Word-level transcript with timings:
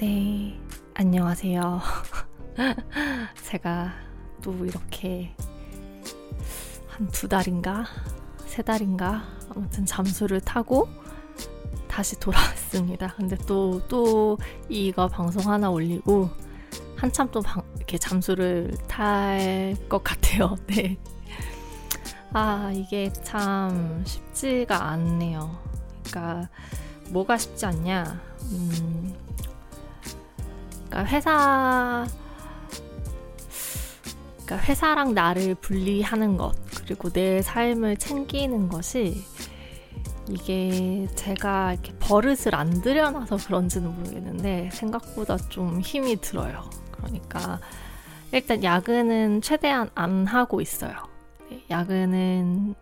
네, 0.00 0.58
안녕하세요. 0.94 1.80
제가 3.44 3.92
또 4.42 4.54
이렇게 4.64 5.34
한 6.88 7.06
두 7.12 7.28
달인가? 7.28 7.84
세 8.46 8.62
달인가? 8.62 9.22
아무튼 9.54 9.84
잠수를 9.84 10.40
타고 10.40 10.88
다시 11.88 12.18
돌아왔습니다. 12.18 13.14
근데 13.16 13.36
또, 13.46 13.80
또 13.88 14.38
이거 14.68 15.06
방송 15.08 15.50
하나 15.52 15.68
올리고 15.70 16.30
한참 16.96 17.28
또 17.30 17.40
방, 17.40 17.62
이렇게 17.76 17.98
잠수를 17.98 18.72
탈 18.88 19.76
것 19.88 20.02
같아요. 20.04 20.56
네. 20.68 20.96
아, 22.32 22.70
이게 22.74 23.12
참 23.24 24.02
쉽지가 24.06 24.82
않네요. 24.92 25.58
그러니까 26.04 26.48
뭐가 27.08 27.36
쉽지 27.38 27.66
않냐? 27.66 28.20
음, 28.52 29.14
그러니까 30.90 31.04
회사 31.04 32.06
그러니까 34.44 34.58
회사랑 34.68 35.14
나를 35.14 35.54
분리하는 35.54 36.36
것 36.36 36.54
그리고 36.84 37.08
내 37.10 37.40
삶을 37.40 37.96
챙기는 37.96 38.68
것이 38.68 39.24
이게 40.28 41.06
제가 41.14 41.72
이렇게 41.72 41.92
버릇을 42.00 42.54
안 42.54 42.82
들여놔서 42.82 43.36
그런지는 43.46 43.94
모르겠는데 43.94 44.70
생각보다 44.72 45.36
좀 45.36 45.80
힘이 45.80 46.20
들어요. 46.20 46.68
그러니까 46.92 47.60
일단 48.32 48.62
야근은 48.62 49.42
최대한 49.42 49.90
안 49.94 50.26
하고 50.26 50.60
있어요. 50.60 50.94
네, 51.48 51.64
야근은 51.70 52.74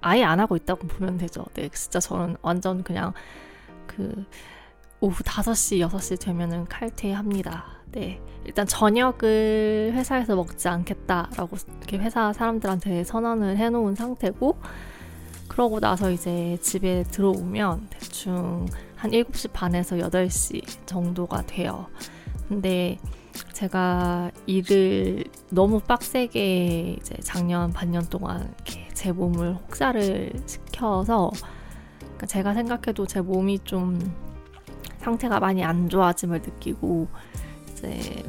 아예 0.00 0.24
안 0.24 0.40
하고 0.40 0.56
있다고 0.56 0.86
보면 0.86 1.18
되죠. 1.18 1.44
네, 1.54 1.68
진짜 1.70 2.00
저는 2.00 2.36
완전 2.42 2.82
그냥 2.82 3.12
그 3.86 4.26
오후 5.02 5.20
5시, 5.24 5.84
6시 5.88 6.20
되면은 6.20 6.66
칼퇴합니다. 6.66 7.64
네. 7.90 8.22
일단 8.44 8.66
저녁을 8.68 9.90
회사에서 9.94 10.36
먹지 10.36 10.68
않겠다라고 10.68 11.56
이렇게 11.78 11.98
회사 11.98 12.32
사람들한테 12.32 13.02
선언을 13.02 13.56
해놓은 13.56 13.96
상태고, 13.96 14.58
그러고 15.48 15.80
나서 15.80 16.08
이제 16.12 16.56
집에 16.62 17.02
들어오면 17.02 17.88
대충 17.90 18.66
한 18.94 19.10
7시 19.10 19.52
반에서 19.52 19.96
8시 19.96 20.86
정도가 20.86 21.46
돼요. 21.46 21.88
근데 22.48 22.96
제가 23.52 24.30
일을 24.46 25.24
너무 25.50 25.80
빡세게 25.80 26.96
이제 27.00 27.16
작년 27.22 27.72
반년 27.72 28.04
동안 28.06 28.54
이렇게 28.64 28.88
제 28.94 29.10
몸을 29.10 29.54
혹사를 29.54 30.32
시켜서 30.46 31.32
그러니까 31.98 32.26
제가 32.26 32.54
생각해도 32.54 33.06
제 33.06 33.20
몸이 33.20 33.58
좀 33.64 33.98
상태가 35.02 35.40
많이 35.40 35.64
안 35.64 35.88
좋아짐을 35.88 36.42
느끼고 36.42 37.08
이제 37.72 38.22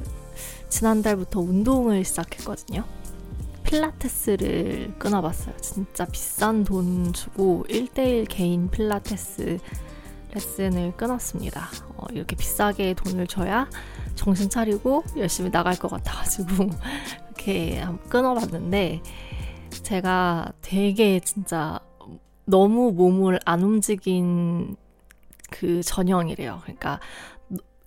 지난달부터 0.69 1.39
운동을 1.39 2.03
시작했거든요. 2.03 2.83
필라테스를 3.63 4.95
끊어봤어요. 4.97 5.55
진짜 5.57 6.05
비싼 6.05 6.63
돈 6.63 7.13
주고 7.13 7.65
1대1 7.69 8.27
개인 8.27 8.69
필라테스 8.69 9.59
레슨을 10.33 10.97
끊었습니다. 10.97 11.69
어, 11.95 12.05
이렇게 12.11 12.35
비싸게 12.35 12.95
돈을 12.95 13.27
줘야 13.27 13.69
정신 14.15 14.49
차리고 14.49 15.03
열심히 15.17 15.51
나갈 15.51 15.75
것 15.75 15.89
같아가지고 15.89 16.69
이렇게 17.27 17.85
끊어봤는데 18.09 19.01
제가 19.83 20.51
되게 20.61 21.19
진짜 21.19 21.79
너무 22.45 22.91
몸을 22.91 23.39
안 23.45 23.63
움직인 23.63 24.75
그 25.53 25.81
전형이래요. 25.83 26.59
그러니까 26.63 26.99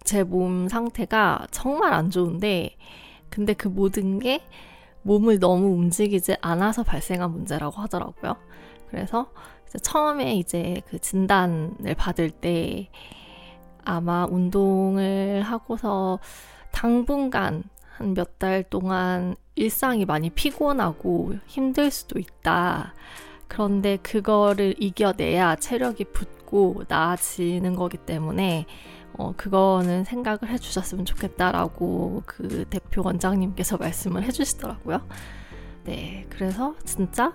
제 0.05 0.23
몸 0.23 0.69
상태가 0.69 1.47
정말 1.51 1.93
안 1.93 2.11
좋은데 2.11 2.77
근데 3.29 3.55
그 3.55 3.69
모든 3.69 4.19
게 4.21 4.43
몸을 5.03 5.41
너무 5.41 5.69
움직이지 5.75 6.37
않아서 6.41 6.83
발생한 6.85 7.31
문제라고 7.33 7.81
하더라고요. 7.83 8.37
그래서 8.91 9.31
이제 9.69 9.79
처음에 9.79 10.37
이제 10.37 10.81
그 10.89 10.99
진단을 11.01 11.95
받을 11.97 12.31
때 12.31 12.89
아마 13.85 14.27
운동을 14.31 15.43
하고서 15.43 16.19
당분간 16.73 17.65
한 17.99 18.15
몇 18.15 18.39
달 18.39 18.63
동안 18.65 19.37
일상이 19.55 20.05
많이 20.05 20.29
피곤하고 20.31 21.35
힘들 21.47 21.91
수도 21.91 22.19
있다. 22.19 22.95
그런데 23.49 23.97
그거를 23.99 24.75
이겨내야 24.79 25.57
체력이 25.57 26.05
붙 26.07 26.29
고 26.47 26.85
나아지는 26.89 27.75
거기 27.75 27.99
때문에 27.99 28.67
어, 29.19 29.35
그거는 29.37 30.05
생각을 30.05 30.49
해주셨으면 30.49 31.05
좋겠다라고 31.05 32.23
그 32.27 32.65
대표 32.71 33.03
원장님께서 33.05 33.77
말씀을 33.79 34.23
해주시더라고요. 34.25 35.01
네, 35.85 36.27
그래서 36.31 36.75
진짜 36.85 37.35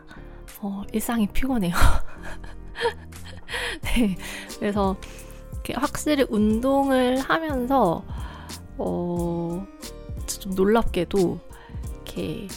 어, 0.62 0.84
일상이 0.94 1.28
피곤해요. 1.28 1.74
네, 3.82 4.16
그래서 4.60 4.96
확실히 5.76 6.26
운동을 6.30 7.20
하면서 7.20 8.04
어, 8.78 9.66
좀 10.28 10.56
놀랍게도 10.56 11.40
이렇게 11.94 12.48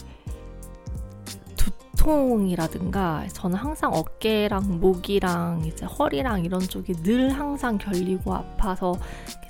두통이라든가 2.05 3.25
저는 3.33 3.57
항상 3.57 3.91
어깨랑 3.91 4.79
목이랑 4.79 5.63
이제 5.65 5.85
허리랑 5.85 6.45
이런 6.45 6.61
쪽이 6.61 6.93
늘 7.01 7.31
항상 7.31 7.79
결리고 7.79 8.35
아파서 8.35 8.95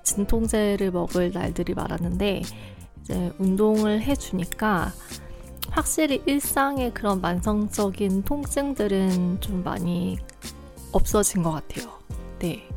진통제를 0.03 0.91
먹을 0.91 1.31
날들이 1.33 1.73
많았는데 1.73 2.41
이제 3.01 3.33
운동을 3.37 4.01
해주니까 4.01 4.93
확실히 5.69 6.23
일상의 6.25 6.93
그런 6.93 7.19
만성적인 7.19 8.23
통증들은 8.23 9.41
좀 9.41 9.63
많이 9.63 10.17
없어진 10.93 11.43
것 11.43 11.51
같아요. 11.51 11.91
네. 12.39 12.67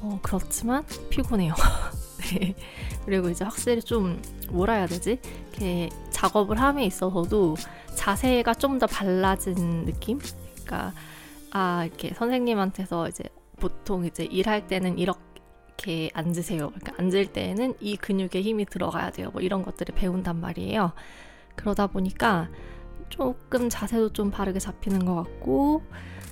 어, 0.00 0.18
그렇지만 0.22 0.84
피곤해요. 1.10 1.54
네. 2.38 2.54
그리고 3.04 3.28
이제 3.30 3.44
확실히 3.44 3.82
좀 3.82 4.22
뭐라 4.50 4.74
해야 4.74 4.86
되지? 4.86 5.18
이렇게 5.50 5.88
작업을 6.22 6.60
함에 6.60 6.84
있어서도 6.86 7.56
자세가 7.94 8.54
좀 8.54 8.78
더 8.78 8.86
발라진 8.86 9.84
느낌? 9.84 10.18
그러니까 10.64 10.92
아 11.50 11.84
이렇게 11.84 12.14
선생님한테서 12.14 13.08
이제 13.08 13.24
보통 13.60 14.04
이제 14.06 14.24
일할 14.24 14.66
때는 14.66 14.98
이렇게 14.98 16.10
앉으세요. 16.14 16.70
그러니까 16.70 16.94
앉을 16.98 17.26
때는 17.32 17.74
이 17.80 17.96
근육에 17.96 18.40
힘이 18.40 18.64
들어가야 18.64 19.10
돼요. 19.10 19.30
뭐 19.32 19.42
이런 19.42 19.62
것들을 19.62 19.94
배운단 19.94 20.40
말이에요. 20.40 20.92
그러다 21.54 21.86
보니까 21.88 22.48
조금 23.08 23.68
자세도 23.68 24.12
좀 24.14 24.30
바르게 24.30 24.58
잡히는 24.58 25.04
것 25.04 25.14
같고 25.16 25.82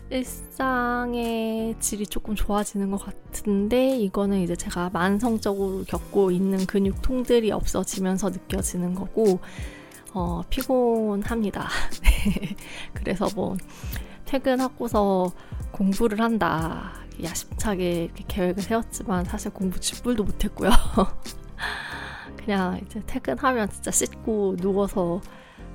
일상의 0.09 1.77
질이 1.79 2.07
조금 2.07 2.35
좋아지는 2.35 2.91
것 2.91 2.99
같은데 3.05 3.97
이거는 3.99 4.41
이제 4.41 4.57
제가 4.57 4.91
만성적으로 4.91 5.85
겪고 5.87 6.31
있는 6.31 6.65
근육통들이 6.67 7.53
없어지면서 7.53 8.31
느껴지는 8.31 8.95
거고 8.95 9.41
어, 10.13 10.43
피곤합니다. 10.51 11.69
그래서 12.95 13.29
뭐 13.35 13.57
퇴근하고서 14.25 15.33
공부를 15.73 16.21
한다 16.21 16.93
야심차게 17.23 18.11
계획을 18.29 18.63
세웠지만 18.63 19.25
사실 19.25 19.53
공부 19.53 19.79
쥐뿔도 19.79 20.25
못했고요. 20.25 20.71
그냥 22.37 22.81
이제 22.85 23.03
퇴근하면 23.07 23.69
진짜 23.71 23.91
씻고 23.91 24.57
누워서 24.57 25.21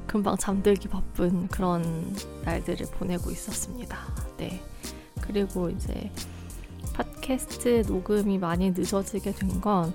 금방 0.07 0.37
잠들기 0.37 0.87
바쁜 0.87 1.47
그런 1.47 2.15
날들을 2.43 2.87
보내고 2.97 3.31
있었습니다. 3.31 3.97
네. 4.37 4.61
그리고 5.21 5.69
이제 5.69 6.11
팟캐스트 6.93 7.83
녹음이 7.87 8.37
많이 8.37 8.71
늦어지게 8.71 9.31
된 9.33 9.61
건 9.61 9.93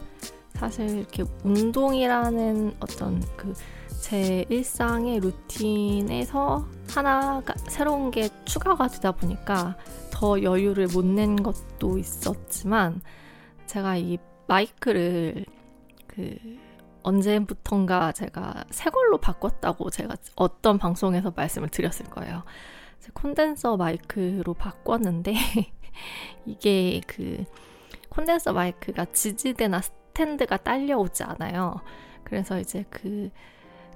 사실 0.54 0.90
이렇게 0.98 1.24
운동이라는 1.42 2.76
어떤 2.80 3.20
그 3.36 3.54
제 4.00 4.44
일상의 4.48 5.20
루틴에서 5.20 6.66
하나가 6.88 7.54
새로운 7.68 8.10
게 8.10 8.28
추가가 8.44 8.88
되다 8.88 9.12
보니까 9.12 9.76
더 10.10 10.42
여유를 10.42 10.88
못 10.88 11.04
낸 11.04 11.36
것도 11.36 11.98
있었지만 11.98 13.00
제가 13.66 13.96
이 13.96 14.18
마이크를 14.48 15.44
그 16.06 16.36
언제부턴가 17.02 18.12
제가 18.12 18.64
새 18.70 18.90
걸로 18.90 19.18
바꿨다고 19.18 19.90
제가 19.90 20.16
어떤 20.36 20.78
방송에서 20.78 21.32
말씀을 21.34 21.68
드렸을 21.68 22.06
거예요. 22.06 22.42
콘덴서 23.14 23.76
마이크로 23.76 24.54
바꿨는데 24.54 25.34
이게 26.46 27.00
그 27.06 27.44
콘덴서 28.10 28.52
마이크가 28.52 29.06
지지대나 29.06 29.80
스탠드가 29.80 30.58
딸려오지 30.58 31.22
않아요. 31.24 31.80
그래서 32.24 32.58
이제 32.60 32.84
그, 32.90 33.30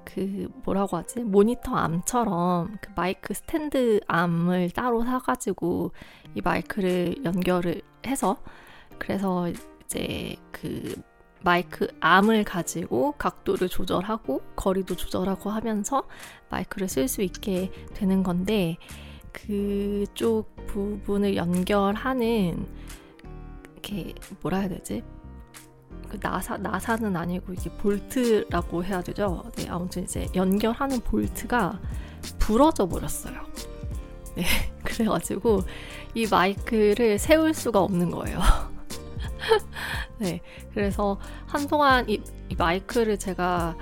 그 0.05 0.49
뭐라고 0.65 0.97
하지? 0.97 1.21
모니터 1.21 1.75
arm처럼 1.75 2.77
그 2.81 2.91
마이크 2.95 3.35
스탠드 3.35 4.01
arm을 4.07 4.71
따로 4.71 5.03
사가지고 5.05 5.93
이 6.35 6.41
마이크를 6.41 7.25
연결을 7.25 7.83
해서 8.07 8.37
그래서 8.99 9.49
이제 9.85 10.37
그 10.53 10.95
마이크 11.43 11.89
암을 12.01 12.45
가지고 12.45 13.13
각도를 13.13 13.69
조절하고 13.69 14.41
거리도 14.57 14.97
조절하고 14.97 15.51
하면서 15.51 16.05
마이크를 16.51 16.89
쓸 16.89 17.07
수 17.07 17.23
있게 17.23 17.71
되는 17.93 18.23
건데 18.23 18.79
그쪽 19.33 20.55
부분을 20.67 21.37
연결하는 21.37 22.67
이렇게 23.73 24.15
뭐라 24.41 24.59
해야 24.59 24.69
되지? 24.69 25.03
그 26.11 26.19
나사 26.21 26.57
나사는 26.59 27.17
아니고 27.17 27.53
이게 27.53 27.71
볼트라고 27.71 28.85
해야 28.85 29.03
되죠. 29.03 29.45
네, 29.57 29.69
아무튼 29.69 30.05
이제 30.05 30.29
연결하는 30.35 31.01
볼트가 31.01 31.81
부러져 32.39 32.87
버렸어요. 32.87 33.35
네, 34.37 34.45
그래가지고 34.85 35.63
이 36.15 36.27
마이크를 36.27 37.19
세울 37.19 37.55
수가 37.55 37.81
없는 37.81 38.11
거예요. 38.11 38.39
네, 40.19 40.41
그래서 40.73 41.19
한동안 41.47 42.09
이, 42.09 42.23
이 42.49 42.55
마이크를 42.55 43.19
제가 43.19 43.77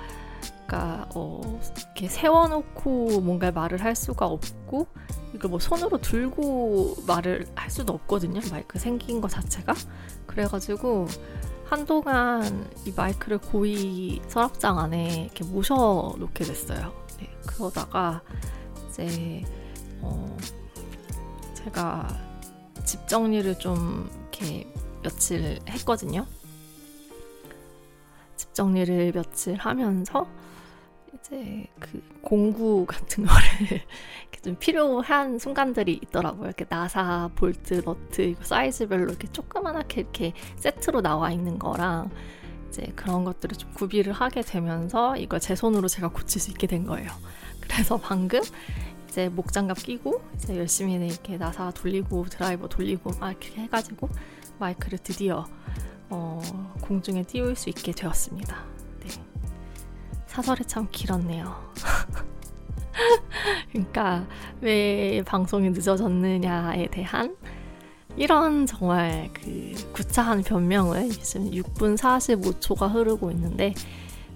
그러니까 0.65 1.07
어, 1.13 1.59
이렇게 1.77 2.07
세워놓고 2.07 3.21
뭔가 3.21 3.51
말을 3.51 3.83
할 3.83 3.95
수가 3.95 4.25
없고 4.25 4.87
이걸 5.33 5.49
뭐 5.49 5.59
손으로 5.59 5.99
들고 5.99 6.95
말을 7.07 7.47
할 7.55 7.69
수도 7.69 7.93
없거든요. 7.93 8.39
마이크 8.51 8.79
생긴 8.79 9.21
것 9.21 9.29
자체가. 9.29 9.73
그래가지고 10.25 11.07
한동안 11.73 12.69
이 12.85 12.93
마이크를 12.95 13.39
고이 13.39 14.21
서랍장 14.27 14.77
안에 14.77 15.23
이렇게 15.23 15.43
모셔놓게 15.43 16.43
됐어요. 16.43 16.93
네, 17.17 17.27
그러다가 17.47 18.21
이제 18.87 19.43
어, 19.99 20.37
제가 21.55 22.07
집 22.85 23.07
정리를 23.07 23.57
좀 23.57 24.07
이렇게 24.21 24.71
며칠 25.01 25.59
했거든요. 25.67 26.27
집 28.35 28.53
정리를 28.53 29.11
며칠 29.11 29.57
하면서 29.57 30.27
이제 31.15 31.67
그 31.79 32.01
공구 32.21 32.85
같은 32.85 33.25
거를 33.25 33.81
좀 34.43 34.55
필요한 34.59 35.39
순간들이 35.39 35.99
있더라고요. 36.03 36.47
이렇게 36.47 36.65
나사, 36.67 37.29
볼트, 37.35 37.83
너트 37.85 38.35
사이즈별로 38.41 39.05
이렇게 39.05 39.31
조그만하게 39.31 40.01
이렇게 40.01 40.33
세트로 40.57 41.01
나와 41.01 41.31
있는 41.31 41.57
거랑 41.57 42.09
이제 42.67 42.91
그런 42.95 43.23
것들을 43.23 43.55
좀 43.57 43.71
구비를 43.73 44.11
하게 44.11 44.41
되면서 44.41 45.15
이걸 45.15 45.39
제 45.39 45.55
손으로 45.55 45.87
제가 45.87 46.09
고칠 46.09 46.41
수 46.41 46.51
있게 46.51 46.67
된 46.67 46.85
거예요. 46.85 47.09
그래서 47.61 47.97
방금 47.97 48.41
이제 49.07 49.29
목장갑 49.29 49.77
끼고 49.77 50.21
이제 50.35 50.57
열심히 50.57 50.95
이렇게 50.95 51.37
나사 51.37 51.71
돌리고 51.71 52.25
드라이버 52.25 52.67
돌리고 52.67 53.11
막 53.19 53.29
이렇게 53.29 53.61
해가지고 53.61 54.09
마이크를 54.59 54.97
드디어 54.97 55.45
어, 56.09 56.41
공중에 56.81 57.23
띄울 57.23 57.55
수 57.55 57.69
있게 57.69 57.93
되었습니다. 57.93 58.72
네. 60.33 60.35
사설이 60.35 60.65
참 60.65 60.87
길었네요. 60.91 61.73
그러니까 63.71 64.25
왜 64.61 65.21
방송이 65.25 65.69
늦어졌느냐에 65.71 66.87
대한 66.87 67.35
이런 68.15 68.65
정말 68.65 69.29
그 69.33 69.73
구차한 69.93 70.43
변명을 70.43 71.09
지금 71.09 71.49
6분 71.51 71.97
45초가 71.97 72.91
흐르고 72.93 73.31
있는데 73.31 73.73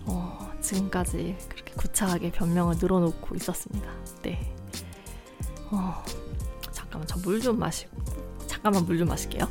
어, 0.05 0.51
지금까지 0.61 1.35
그렇게 1.49 1.73
구차하게 1.73 2.31
변명을 2.31 2.75
늘어놓고 2.79 3.35
있었습니다. 3.35 3.88
네. 4.23 4.53
어, 5.71 6.03
잠깐만 6.71 7.07
저 7.07 7.19
물 7.19 7.41
좀 7.41 7.59
마시고 7.59 7.91
잠깐만 8.47 8.85
물 8.85 8.97
좀 8.97 9.07
마실게요. 9.07 9.47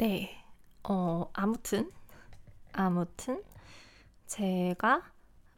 네. 0.00 0.30
어, 0.88 1.30
아무튼, 1.34 1.90
아무튼, 2.72 3.42
제가 4.26 5.02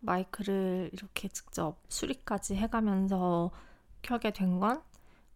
마이크를 0.01 0.91
이렇게 0.93 1.29
직접 1.29 1.79
수리까지 1.89 2.57
해가면서 2.57 3.53
켜게 4.03 4.33
된 4.33 4.61
건 4.61 4.83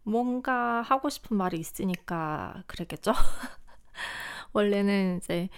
뭔가 0.03 0.81
하고 0.83 1.09
싶은 1.09 1.37
말이 1.37 1.59
있으니까 1.59 2.63
그랬겠죠? 2.67 3.13
원래는 4.53 5.17
이제 5.17 5.49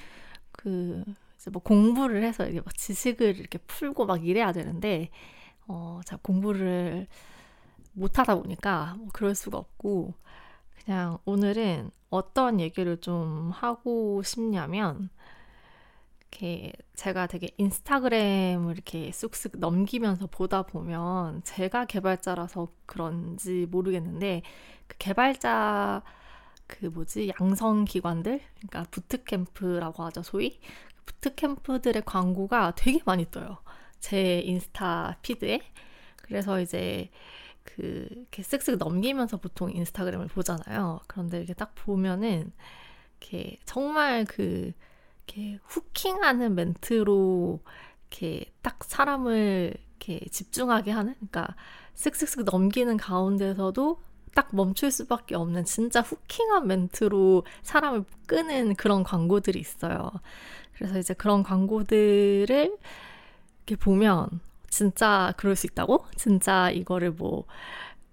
그, 0.52 1.04
이제 1.38 1.52
뭐 1.52 1.62
공부를 1.64 2.24
해서 2.24 2.48
이게 2.48 2.62
막 2.62 2.76
지식을 2.78 3.38
이렇게 3.40 3.60
풀고 3.60 4.06
막 4.06 4.26
이래야 4.26 4.52
되는데, 4.54 5.10
어, 5.68 6.02
제가 6.06 6.20
공부를 6.24 7.08
못 7.94 8.20
하다 8.20 8.36
보니까 8.38 8.96
뭐 9.00 9.10
그럴 9.14 9.36
수가 9.36 9.58
없고, 9.60 10.14
그냥 10.90 11.20
오늘은 11.26 11.92
어떤 12.10 12.60
얘기를 12.60 12.98
좀 12.98 13.52
하고 13.54 14.24
싶냐면, 14.24 15.12
이렇게 16.22 16.74
제가 16.96 17.28
되게 17.28 17.52
인스타그램을 17.60 18.74
이렇게 18.74 19.12
쑥쑥 19.12 19.60
넘기면서 19.60 20.26
보다 20.26 20.64
보면 20.64 21.44
제가 21.44 21.86
개발자라서 21.86 22.70
그런지 22.88 23.68
모르겠는데 23.70 24.42
그 24.88 24.98
개발자 24.98 26.02
그 26.66 26.88
뭐지? 26.88 27.34
양성 27.40 27.86
기관들? 27.86 28.42
그러니까 28.56 28.90
부트캠프라고 28.90 30.04
하죠 30.06 30.24
소위? 30.24 30.60
부트캠프들의 31.06 32.02
광고가 32.04 32.74
되게 32.76 33.00
많이 33.06 33.30
떠요. 33.30 33.60
제 34.00 34.40
인스타 34.40 35.18
피드에. 35.22 35.62
그래서 36.24 36.60
이제 36.60 37.12
그 37.76 38.08
이렇게 38.12 38.42
쓱쓱 38.44 38.78
넘기면서 38.78 39.38
보통 39.38 39.72
인스타그램을 39.72 40.28
보잖아요. 40.28 41.00
그런데 41.08 41.38
이렇게 41.38 41.54
딱 41.54 41.74
보면은 41.76 42.52
이렇게 43.20 43.58
정말 43.66 44.26
그 44.26 44.72
이렇게 45.28 45.60
후킹하는 45.64 46.56
멘트로 46.56 47.60
이렇게 48.10 48.46
딱 48.62 48.84
사람을 48.84 49.74
이렇게 50.00 50.26
집중하게 50.30 50.92
하는 50.92 51.14
그러니까 51.16 51.56
쓱쓱쓱 51.96 52.50
넘기는 52.50 52.96
가운데서도 52.98 54.02
딱 54.34 54.56
멈출 54.56 54.92
수밖에 54.92 55.36
없는 55.36 55.66
진짜 55.66 56.02
후킹한 56.02 56.68
멘트로 56.68 57.44
사람을 57.62 58.06
끄는 58.28 58.76
그런 58.76 59.04
광고들이 59.04 59.60
있어요. 59.60 60.12
그래서 60.74 60.98
이제 60.98 61.14
그런 61.14 61.44
광고들을 61.44 62.78
이렇게 63.66 63.76
보면 63.76 64.30
진짜 64.70 65.34
그럴 65.38 65.56
수 65.56 65.68
있다고? 65.68 66.06
진짜 66.16 66.70
이거를 66.72 67.12
뭐, 67.12 67.46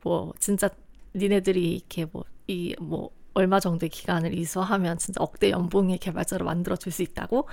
뭐, 0.03 0.33
진짜 0.41 0.69
니네들이 1.15 1.77
이렇게 1.77 2.07
뭐, 2.07 2.25
이, 2.49 2.75
뭐, 2.81 3.11
얼마 3.35 3.61
정도의 3.61 3.91
기간을 3.91 4.35
이수하면 4.39 4.99
진짜 4.99 5.23
억대 5.23 5.51
연봉의 5.51 5.99
개발자로 5.99 6.45
만들어줄 6.47 6.93
수 6.93 7.03
있다고? 7.03 7.49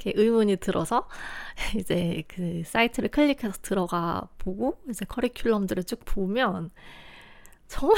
이렇게 0.00 0.12
의문이 0.20 0.56
들어서 0.56 1.08
이제 1.78 2.24
그 2.28 2.62
사이트를 2.66 3.10
클릭해서 3.10 3.58
들어가 3.62 4.28
보고 4.38 4.78
이제 4.88 5.04
커리큘럼들을 5.04 5.86
쭉 5.86 6.00
보면 6.06 6.70
정말 7.68 7.96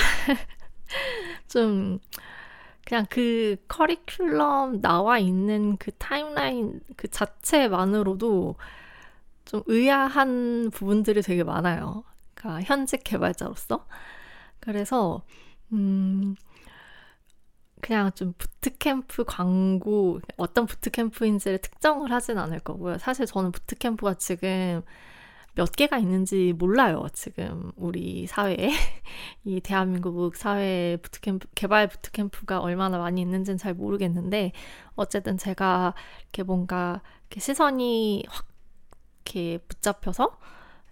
좀 1.48 1.98
그냥 2.86 3.06
그 3.10 3.56
커리큘럼 3.68 4.80
나와 4.80 5.18
있는 5.18 5.76
그 5.78 5.92
타임라인 5.92 6.80
그 6.96 7.08
자체만으로도 7.08 8.56
좀 9.48 9.62
의아한 9.66 10.70
부분들이 10.70 11.22
되게 11.22 11.42
많아요. 11.42 12.04
그러니까 12.34 12.62
현직 12.62 13.02
개발자로서. 13.02 13.86
그래서 14.60 15.22
음 15.72 16.36
그냥 17.80 18.12
좀 18.12 18.34
부트캠프 18.36 19.24
광고 19.24 20.20
어떤 20.36 20.66
부트캠프인지를 20.66 21.58
특정을 21.58 22.10
하진 22.12 22.36
않을 22.38 22.60
거고요. 22.60 22.98
사실 22.98 23.24
저는 23.24 23.52
부트캠프가 23.52 24.14
지금 24.14 24.82
몇 25.54 25.72
개가 25.72 25.98
있는지 25.98 26.52
몰라요. 26.58 27.06
지금 27.14 27.72
우리 27.76 28.26
사회에 28.26 28.70
이 29.44 29.60
대한민국 29.60 30.36
사회 30.36 30.98
부트캠프 31.02 31.48
개발 31.54 31.88
부트캠프가 31.88 32.60
얼마나 32.60 32.98
많이 32.98 33.22
있는지는 33.22 33.56
잘 33.56 33.74
모르겠는데 33.74 34.52
어쨌든 34.94 35.38
제가 35.38 35.94
이렇게 36.24 36.42
뭔가 36.42 37.00
이렇게 37.22 37.40
시선이 37.40 38.24
확 38.28 38.44
이렇게 39.28 39.58
붙잡혀서 39.58 40.38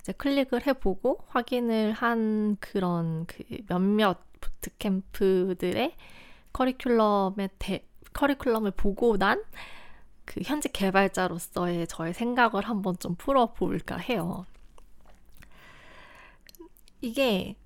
이제 0.01 0.13
클릭을 0.13 0.67
해보고 0.67 1.25
확인을 1.29 1.93
한 1.93 2.57
그런 2.61 3.27
그 3.27 3.43
몇몇 3.69 4.19
부트캠프들의 4.41 5.95
커리큘럼의 6.53 7.51
대, 7.59 7.87
커리큘럼을 8.13 8.77
보고 8.77 9.17
난 9.17 9.43
그 10.27 10.41
현직 10.45 10.73
개발자로서의 10.73 11.87
저의 11.87 12.13
생각을 12.13 12.69
한번 12.69 12.99
좀 12.99 13.15
풀어볼까 13.15 13.97
해요. 13.97 14.45
이게, 17.01 17.57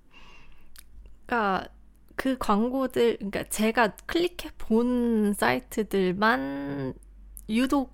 그러니까 1.27 1.69
그 2.15 2.37
광고들, 2.39 3.17
그러니까 3.17 3.45
제가 3.45 3.97
클릭해 4.07 4.53
본 4.59 5.33
사이트들만 5.33 6.95
유독 7.49 7.93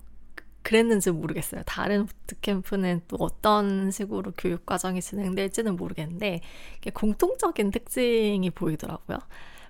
그랬는지 0.67 1.11
모르겠어요. 1.11 1.61
다른 1.65 2.05
bootcamp는 2.05 3.03
또 3.07 3.15
어떤 3.21 3.89
식으로 3.89 4.33
교육 4.37 4.65
과정이 4.65 5.01
진행될지는 5.01 5.77
모르겠는데 5.77 6.41
공통적인 6.93 7.71
특징이 7.71 8.49
보이더라고요. 8.49 9.17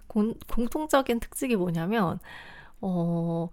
공, 0.08 0.34
공통적인 0.52 1.20
특징이 1.20 1.56
뭐냐면 1.56 2.18
어 2.82 3.50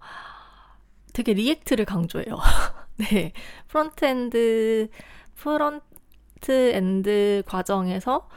되게 1.13 1.33
React를 1.33 1.85
강조해요. 1.85 2.39
네. 2.97 3.31
frontend 3.67 4.89
frontend 5.35 7.43
과정에서 7.45 8.27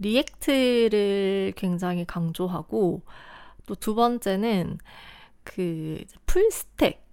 React를 0.00 1.52
굉장히 1.54 2.04
강조하고 2.04 3.02
또 3.66 3.74
두 3.76 3.94
번째는 3.94 4.78
그 5.44 6.02
full 6.26 6.61
stack 6.61 7.05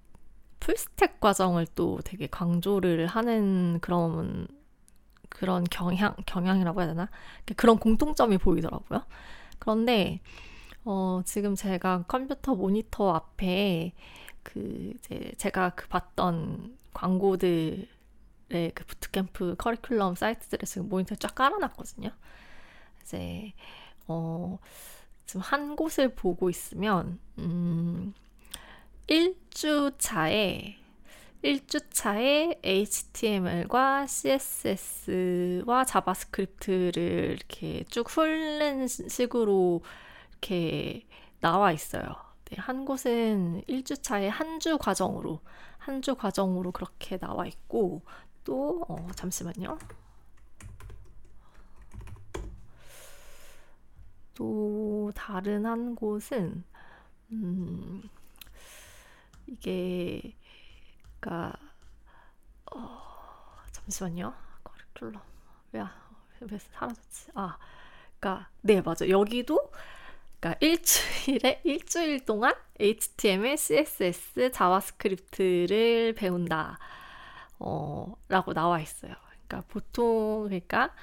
full 0.64 0.89
stack 0.89 1.20
과정을 1.20 1.68
또 1.76 2.00
되게 2.06 2.26
강조를 2.28 3.06
하는 3.06 3.80
그런 3.82 4.48
그런 5.28 5.66
경향 5.66 6.16
경향이라고 6.26 6.80
해야 6.80 6.88
되나 6.88 7.10
그런 7.58 7.78
공통점이 7.78 8.38
보이더라고요. 8.38 9.04
그런데 9.60 10.22
어, 10.86 11.22
지금 11.26 11.56
제가 11.56 12.06
컴퓨터 12.08 12.56
모니터 12.56 13.14
앞에 13.14 13.94
그 14.44 14.94
이제 14.96 15.34
제가 15.38 15.72
그 15.72 15.88
봤던 15.90 16.78
광고들의 16.94 17.88
그 18.74 18.86
부트캠프 18.86 19.56
커리큘럼 19.58 20.16
사이트들에 20.16 20.66
지금 20.66 20.88
모니터 20.88 21.16
쫙 21.16 21.36
깔아놨거든요. 21.36 22.10
이제 23.02 23.54
어 24.08 24.60
지금 25.26 25.42
한 25.42 25.76
곳을 25.76 26.16
보고 26.16 26.50
있으면 26.50 27.20
음 27.40 28.14
1주 29.08 29.96
차에 29.98 30.78
1주 31.44 31.92
차에 31.92 32.60
HTML과 32.64 34.08
CSS와 34.08 35.84
JavaScript를 35.86 37.36
이렇게 37.38 37.84
쭉 37.90 38.10
훑는 38.10 38.88
식으로 38.88 39.82
이렇게 40.32 41.06
나와 41.42 41.72
있어요. 41.74 42.04
네, 42.46 42.58
한 42.60 42.86
곳은 42.86 43.64
1주 43.68 44.02
차에 44.04 44.30
한 44.30 44.60
주 44.60 44.78
과정으로 44.78 45.42
한 45.80 46.02
주 46.02 46.16
과정으로 46.16 46.72
그렇게 46.72 47.18
나와 47.18 47.46
있고 47.46 48.04
또 48.46 48.86
어, 48.88 49.08
잠시만요. 49.16 49.78
또 54.34 55.12
다른 55.16 55.66
한 55.66 55.96
곳은 55.96 56.64
음, 57.32 58.04
이게 59.48 60.36
그러니까 61.20 61.58
어, 62.72 63.02
잠시만요. 63.72 64.34
커리큘럼 64.64 65.22
왜, 65.74 65.84
왜 66.42 66.58
사라졌지? 66.60 67.32
아, 67.36 67.58
그러니까 68.20 68.50
네 68.62 68.82
맞아. 68.82 69.08
여기도 69.10 69.72
그러니까 70.40 70.58
일주일에 70.66 71.62
일주일 71.66 72.26
동안 72.26 72.54
HTML, 72.80 73.58
CSS, 73.58 74.52
JavaScript를 74.52 76.14
배운다. 76.16 76.80
어, 77.60 78.14
라고 78.28 78.54
나와 78.54 78.82
있어요. 78.82 79.14
그러니까 79.48 79.64
보통 79.70 80.44
그러니까 80.44 80.94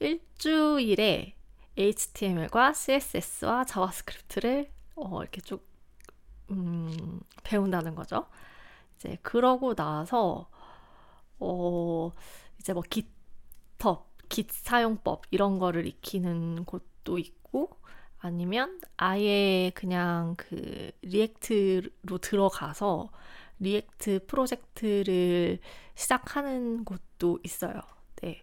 일주일에 0.00 1.34
HTML과 1.76 2.72
CSS와 2.74 3.64
JavaScript를 3.64 4.70
어, 4.96 5.22
이렇게 5.22 5.40
쭉 5.40 5.66
음, 6.50 7.20
배운다는 7.42 7.94
거죠. 7.94 8.26
이제 8.96 9.18
그러고 9.22 9.74
나서 9.74 10.48
어, 11.40 12.12
이제 12.60 12.72
뭐 12.72 12.82
GitHub, 12.90 14.06
Git 14.28 14.50
사용법 14.52 15.22
이런 15.30 15.58
거를 15.58 15.86
익히는 15.86 16.64
곳도 16.64 17.18
있고 17.18 17.70
아니면 18.18 18.80
아예 18.96 19.70
그냥 19.74 20.34
그 20.38 20.90
React로 21.02 22.18
들어가서 22.20 23.10
React 23.60 24.26
프로젝트를 24.26 25.58
시작하는 25.94 26.84
곳도 26.84 27.38
있어요. 27.44 27.80
네. 28.22 28.42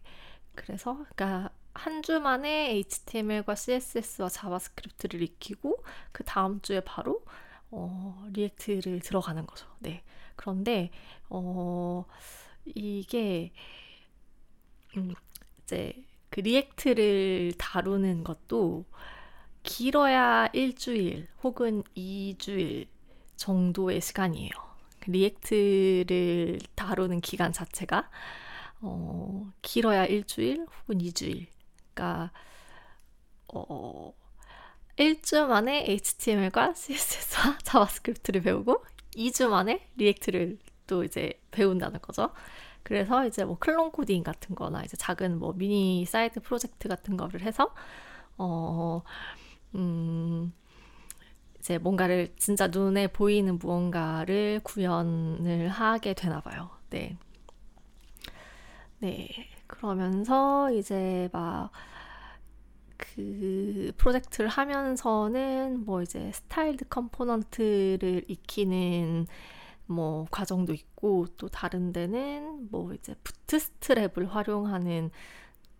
그래서 0.55 1.05
그러니까 1.15 1.49
한 1.73 2.01
주 2.03 2.19
만에 2.19 2.71
HTML과 2.71 3.55
CSS와 3.55 4.29
JavaScript를 4.29 5.21
익히고 5.21 5.83
그 6.11 6.23
다음 6.23 6.61
주에 6.61 6.81
바로 6.81 7.23
어, 7.71 8.25
React를 8.33 8.99
들어가는 9.01 9.45
거죠. 9.45 9.67
네. 9.79 10.03
그런데 10.35 10.91
어, 11.29 12.05
이게 12.65 13.51
음, 14.97 15.13
이제 15.63 15.93
그 16.29 16.39
React를 16.41 17.53
다루는 17.57 18.23
것도 18.23 18.85
길어야 19.63 20.47
일주일 20.53 21.27
혹은 21.43 21.83
이주일 21.95 22.87
정도의 23.37 24.01
시간이에요. 24.01 24.51
React를 25.07 26.59
다루는 26.75 27.21
기간 27.21 27.53
자체가 27.53 28.09
어, 28.81 29.51
길어야 29.61 30.05
일주일 30.05 30.65
혹은 30.83 31.01
이주일. 31.01 31.47
그러니까 31.93 32.31
어, 33.53 34.13
1주 34.97 35.47
만에 35.47 35.85
HTML과 35.87 36.73
CSS와 36.73 37.57
JavaScript를 37.63 38.41
배우고 38.41 38.83
2주 39.15 39.49
만에 39.49 39.87
React를 39.97 40.59
또 40.87 41.03
이제 41.03 41.39
배운다는 41.51 42.01
거죠. 42.01 42.31
그래서 42.83 43.25
이제 43.25 43.45
뭐 43.45 43.57
clone 43.59 43.91
coding 43.91 44.23
같은 44.23 44.55
거나 44.55 44.83
이제 44.83 44.97
작은 44.97 45.39
뭐 45.39 45.53
미니 45.53 46.05
사이트 46.05 46.39
프로젝트 46.39 46.87
같은 46.89 47.15
거를 47.17 47.41
해서 47.41 47.73
어, 48.37 49.03
음, 49.75 50.51
이제 51.59 51.77
뭔가를 51.77 52.33
진짜 52.37 52.67
눈에 52.67 53.07
보이는 53.07 53.59
무언가를 53.59 54.61
구현을 54.63 55.69
하게 55.69 56.13
되나 56.13 56.41
봐요. 56.41 56.69
네. 56.89 57.17
네. 58.99 59.29
그러면서 59.67 60.71
이제 60.71 61.29
막 61.31 61.71
그 63.01 63.91
프로젝트를 63.97 64.47
하면서는 64.49 65.83
뭐 65.85 66.01
이제 66.03 66.31
styled 66.31 66.85
component를 66.87 68.25
익히는 68.27 69.25
뭐 69.87 70.25
과정도 70.31 70.73
있고 70.73 71.25
또 71.37 71.49
다른 71.49 71.91
데는 71.91 72.69
뭐 72.69 72.93
이제 72.93 73.15
부트스트랩을 73.23 74.27
활용하는 74.29 75.09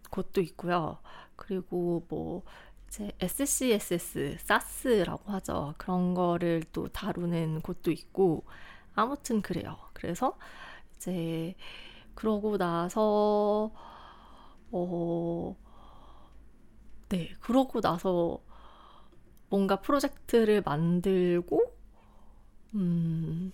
곳도 0.09 0.41
있고요. 0.41 0.97
그리고 1.35 2.05
뭐 2.09 2.43
이제 2.87 3.11
SCSS, 3.19 4.37
SAS라고 4.39 5.31
하죠. 5.31 5.75
그런 5.77 6.13
거를 6.13 6.63
또 6.73 6.87
다루는 6.87 7.61
곳도 7.61 7.91
있고 7.91 8.43
아무튼 8.95 9.41
그래요. 9.41 9.77
그래서 9.93 10.37
이제 10.95 11.55
그러고 12.15 12.57
나서 12.57 13.71
어 14.71 15.55
네, 17.11 17.29
그러고 17.41 17.81
나서 17.81 18.39
뭔가 19.49 19.81
프로젝트를 19.81 20.61
만들고 20.61 21.61
음 22.75 23.51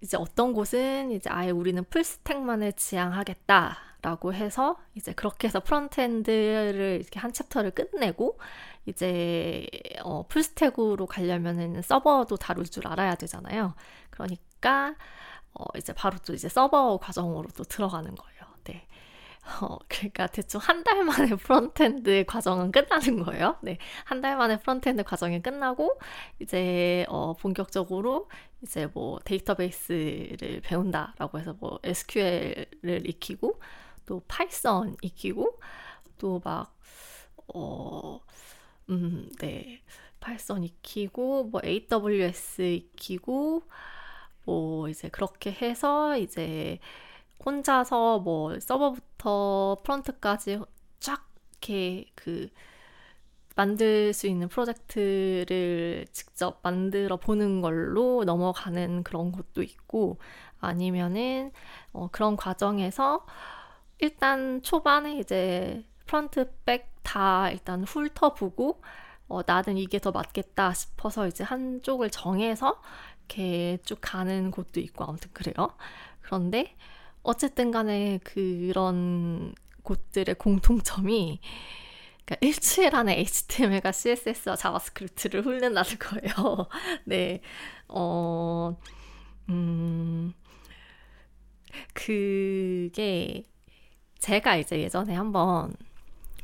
이제 0.00 0.16
어떤 0.16 0.54
곳은 0.54 1.10
이제 1.10 1.28
아예 1.28 1.50
우리는 1.50 1.84
full 1.84 2.08
stack만을 2.08 2.72
지향하겠다. 2.72 3.88
라고 4.00 4.32
해서 4.32 4.78
이제 4.94 5.12
그렇게 5.12 5.48
해서 5.48 5.58
frontend를 5.58 7.00
이렇게 7.00 7.18
한 7.18 7.32
chapter를 7.32 7.72
끝내고 7.72 8.38
이제 8.86 9.66
어, 10.04 10.24
full 10.28 10.52
stack으로 10.52 11.06
가려면은 11.06 11.82
서버도 11.82 12.36
다룰 12.36 12.64
줄 12.64 12.86
알아야 12.86 13.16
되잖아요. 13.16 13.74
그러니까 14.10 14.94
어, 15.52 15.64
이제 15.76 15.92
바로 15.92 16.16
또 16.24 16.32
이제 16.32 16.48
서버 16.48 16.98
과정으로 16.98 17.48
또 17.56 17.64
들어가는 17.64 18.14
거예요. 18.14 18.40
네. 18.64 18.86
어, 19.60 19.78
그러니까 19.88 20.26
대충 20.26 20.60
한 20.62 20.84
달 20.84 21.04
만에 21.04 21.34
frontend 21.36 22.24
과정은 22.26 22.70
끝나는 22.72 23.22
거예요. 23.24 23.56
네. 23.62 23.78
한 24.04 24.20
달 24.20 24.36
만에 24.36 24.58
frontend 24.60 25.04
과정이 25.04 25.40
끝나고 25.42 25.98
이제 26.40 27.06
어, 27.08 27.32
본격적으로 27.34 28.28
이제 28.62 28.86
뭐 28.92 29.18
데이터베이스를 29.24 30.60
배운다라고 30.62 31.38
해서 31.40 31.54
뭐 31.60 31.78
SQL을 31.84 33.08
익히고 33.08 33.60
또 34.06 34.22
Python 34.28 34.96
익히고 35.02 35.58
또 36.18 36.40
막 36.44 36.74
어, 37.54 38.20
음, 38.90 39.30
네. 39.40 39.82
Python 40.20 40.64
익히고 40.64 41.44
뭐 41.46 41.60
AWS 41.64 42.62
익히고 42.62 43.62
뭐 44.44 44.88
이제 44.88 45.08
그렇게 45.08 45.52
해서 45.52 46.16
이제 46.18 46.78
혼자서 47.44 48.20
뭐 48.20 48.58
서버부터 48.60 49.78
프론트까지 49.84 50.60
쫙 51.00 51.26
이렇게 51.60 52.06
그 52.14 52.48
만들 53.56 54.12
수 54.12 54.26
있는 54.28 54.48
프로젝트를 54.48 56.06
직접 56.12 56.60
만들어 56.62 57.16
보는 57.16 57.60
걸로 57.60 58.22
넘어가는 58.24 59.02
그런 59.02 59.32
곳도 59.32 59.62
있고 59.62 60.18
아니면은 60.60 61.50
어, 61.92 62.08
그런 62.12 62.36
과정에서 62.36 63.26
일단 63.98 64.62
초반에 64.62 65.18
이제 65.18 65.84
프런트 66.06 66.50
백 66.64 66.98
다 67.08 67.50
일단 67.50 67.84
훑어보고 67.84 68.82
어, 69.28 69.40
나는 69.46 69.78
이게 69.78 69.98
더 69.98 70.10
맞겠다 70.12 70.74
싶어서 70.74 71.26
이제 71.26 71.42
한쪽을 71.44 72.10
정해서 72.10 72.80
이렇게 73.20 73.78
쭉 73.84 73.98
가는 74.00 74.50
곳도 74.50 74.80
있고 74.80 75.04
아무튼 75.04 75.30
그래요. 75.32 75.74
그런데 76.20 76.76
어쨌든 77.28 77.70
간에 77.70 78.18
그런 78.24 79.54
곳들의 79.82 80.34
공통점이 80.36 81.40
그러니까 82.24 82.36
일주일 82.40 82.96
안에 82.96 83.18
HTML과 83.20 83.92
CSS와 83.92 84.56
JavaScript를 84.56 85.42
훈련하는 85.42 85.90
거예요. 86.00 86.68
네, 87.04 87.42
어, 87.88 88.76
음, 89.50 90.32
그게 91.92 93.44
제가 94.18 94.56
이제 94.56 94.80
예전에 94.80 95.14
한번 95.14 95.74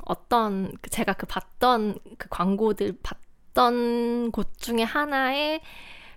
어떤 0.05 0.71
그 0.83 0.91
제가 0.91 1.15
그 1.15 1.25
봤던 1.25 1.99
그 2.19 2.29
광고들 2.29 2.99
봤던 3.03 4.33
곳 4.33 4.59
중에 4.59 4.83
하나에 4.83 5.63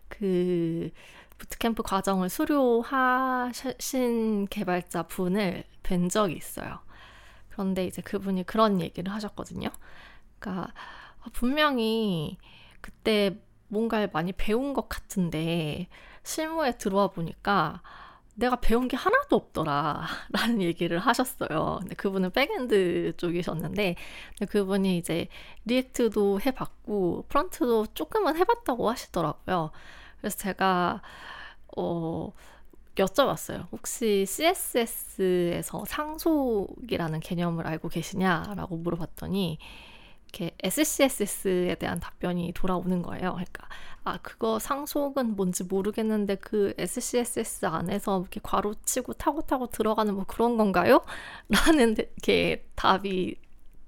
그 0.10 0.90
부트캠프 1.38 1.84
과정을 1.84 2.30
수료하신 2.30 3.28
개발자 4.48 5.04
분을 5.04 5.64
뵌 5.84 6.10
적이 6.10 6.36
있어요. 6.36 6.80
그런데 7.50 7.86
이제 7.86 8.02
그분이 8.02 8.46
그런 8.46 8.82
얘기를 8.82 9.12
하셨거든요. 9.14 9.70
그러니까 10.40 10.74
분명히 11.34 12.38
그때 12.82 13.38
뭔가를 13.68 14.10
많이 14.14 14.32
배운 14.32 14.74
것 14.74 14.88
같은데 14.90 15.88
실무에 16.24 16.78
들어와 16.78 17.08
보니까 17.08 17.82
내가 18.36 18.58
배운 18.58 18.88
게 18.88 18.96
하나도 18.96 19.36
없더라 19.36 20.06
라는 20.30 20.62
얘기를 20.62 21.00
하셨어요. 21.00 21.80
근데 21.82 21.96
그분은 21.96 22.32
backend 22.32 23.14
쪽이셨는데 23.18 23.96
그분이 24.50 24.98
이제 24.98 25.28
리액트도 25.66 26.42
해봤고 26.46 27.26
프런트도 27.30 27.88
조금은 27.96 28.38
해봤다고 28.38 28.90
하시더라고요. 28.90 29.72
그래서 30.20 30.38
제가 30.38 31.02
어 31.78 32.32
여쭤봤어요. 32.96 33.68
혹시 33.72 34.26
CSS에서 34.28 35.86
상속이라는 35.86 37.20
개념을 37.20 37.68
알고 37.68 37.90
계시냐라고 37.90 38.78
물어봤더니 38.78 39.60
이렇게 40.26 40.56
SCSS에 40.64 41.76
대한 41.76 42.00
답변이 42.00 42.52
돌아오는 42.54 43.02
거예요. 43.02 43.32
그러니까 43.34 43.68
아 44.04 44.18
그거 44.22 44.60
상속은 44.60 45.36
뭔지 45.36 45.64
모르겠는데 45.64 46.36
그 46.36 46.74
SCSS 46.78 47.66
안에서 47.68 48.22
이렇게 48.22 48.40
괄호치고 48.44 49.14
타고 49.14 49.42
타고 49.42 49.68
들어가는 49.68 50.14
뭐 50.16 50.26
그런 50.28 50.58
건가요? 50.58 51.04
라는 51.50 51.94
이렇게 51.98 52.68
답이 52.76 53.36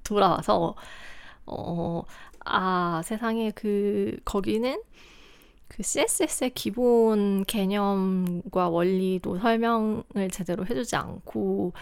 돌아와서 0.03 0.75
어 1.45 2.03
아 2.45 3.01
세상에 3.03 3.51
그 3.51 4.17
거기는 4.25 4.81
그 5.69 5.83
CSS의 5.83 6.49
기본 6.55 7.45
개념과 7.45 8.69
원리도 8.69 9.39
설명을 9.39 10.29
제대로 10.31 10.65
해주지 10.65 10.95
않고 10.95 11.73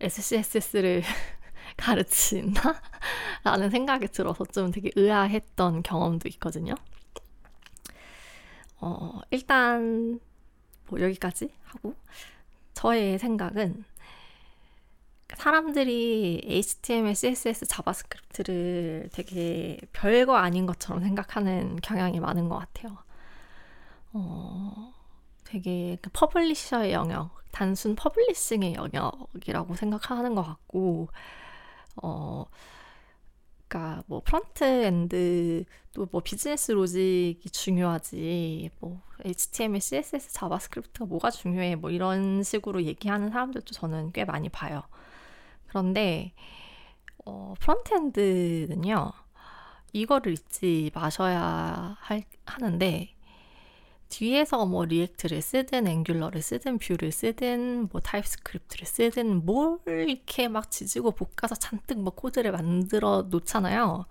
SCSS를 0.00 1.02
가르친다? 1.76 2.80
라는 3.44 3.70
생각이 3.70 4.08
들어서 4.08 4.44
좀 4.46 4.70
되게 4.70 4.90
의아했던 4.94 5.82
경험도 5.82 6.28
있거든요. 6.30 6.74
어, 8.80 9.20
일단, 9.30 10.20
뭐 10.88 11.00
여기까지 11.00 11.50
하고, 11.64 11.94
저의 12.74 13.18
생각은 13.18 13.84
사람들이 15.34 16.42
HTML, 16.44 17.14
CSS, 17.14 17.66
JavaScript를 17.66 19.08
되게 19.12 19.80
별거 19.92 20.36
아닌 20.36 20.66
것처럼 20.66 21.02
생각하는 21.02 21.76
경향이 21.82 22.20
많은 22.20 22.48
것 22.48 22.58
같아요. 22.58 23.03
어, 24.14 24.94
되게 25.44 25.98
그 26.00 26.10
publisher의 26.12 26.92
영역, 26.92 27.30
단순 27.52 27.96
publishing의 27.96 28.74
영역이라고 28.74 29.74
생각하는 29.76 30.34
것 30.34 30.42
같고, 30.42 31.08
어, 32.02 32.46
그러니까 33.68 34.04
뭐 34.06 34.20
front 34.24 34.64
end도 34.64 36.08
뭐 36.12 36.20
business 36.22 36.72
logic이 36.72 37.50
중요하지, 37.50 38.70
뭐 38.80 39.02
HTML, 39.24 39.80
CSS, 39.80 40.32
JavaScript가 40.32 41.06
뭐가 41.06 41.30
중요해, 41.30 41.76
뭐 41.76 41.90
이런 41.90 42.42
식으로 42.44 42.84
얘기하는 42.84 43.30
사람들도 43.30 43.72
저는 43.72 44.12
꽤 44.12 44.24
많이 44.24 44.48
봐요. 44.48 44.82
그런데 45.68 46.34
어, 47.26 47.54
front 47.58 47.94
end는요, 47.94 49.12
이거를 49.92 50.32
잊지 50.34 50.90
마셔야 50.94 51.96
할, 52.00 52.24
하는데 52.46 53.13
뒤에서 54.18 54.64
뭐 54.64 54.84
React를 54.84 55.42
쓰든 55.42 55.88
Angular를 55.88 56.40
쓰든 56.40 56.78
Vue를 56.78 57.10
쓰든 57.10 57.88
뭐 57.90 58.00
TypeScript를 58.00 58.86
쓰든 58.86 59.44
뭘 59.44 59.80
이렇게 59.86 60.46
막 60.46 60.70
지지고 60.70 61.10
볶아서 61.10 61.56
잔뜩 61.56 61.98
뭐 61.98 62.14
코드를 62.14 62.52
만들어 62.52 63.26
놓잖아요. 63.28 64.06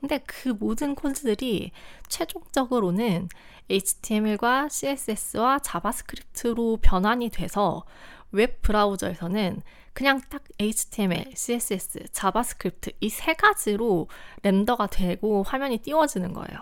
근데 0.00 0.18
그 0.26 0.48
모든 0.48 0.96
코드들이 0.96 1.70
최종적으로는 2.08 3.28
HTML과 3.68 4.68
CSS와 4.68 5.60
JavaScript로 5.60 6.78
변환이 6.82 7.28
돼서 7.28 7.84
웹 8.32 8.62
브라우저에서는 8.62 9.62
그냥 9.92 10.20
딱 10.28 10.42
HTML, 10.58 11.36
CSS, 11.36 12.08
JavaScript 12.10 12.92
이 13.00 13.08
세 13.10 13.34
가지로 13.34 14.08
render가 14.42 14.88
되고 14.88 15.44
화면이 15.44 15.78
띄워지는 15.78 16.32
거예요. 16.32 16.60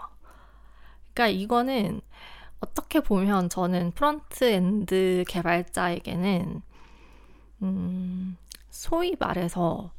그러니까 1.15 1.29
이거는 1.29 2.03
어떻게 2.61 3.01
보면 3.01 3.49
저는 3.49 3.93
front 3.93 4.45
end 4.45 5.25
개발자에게는 5.29 6.63
음, 7.63 8.37
소위 8.71 9.17
말해서 9.19 9.93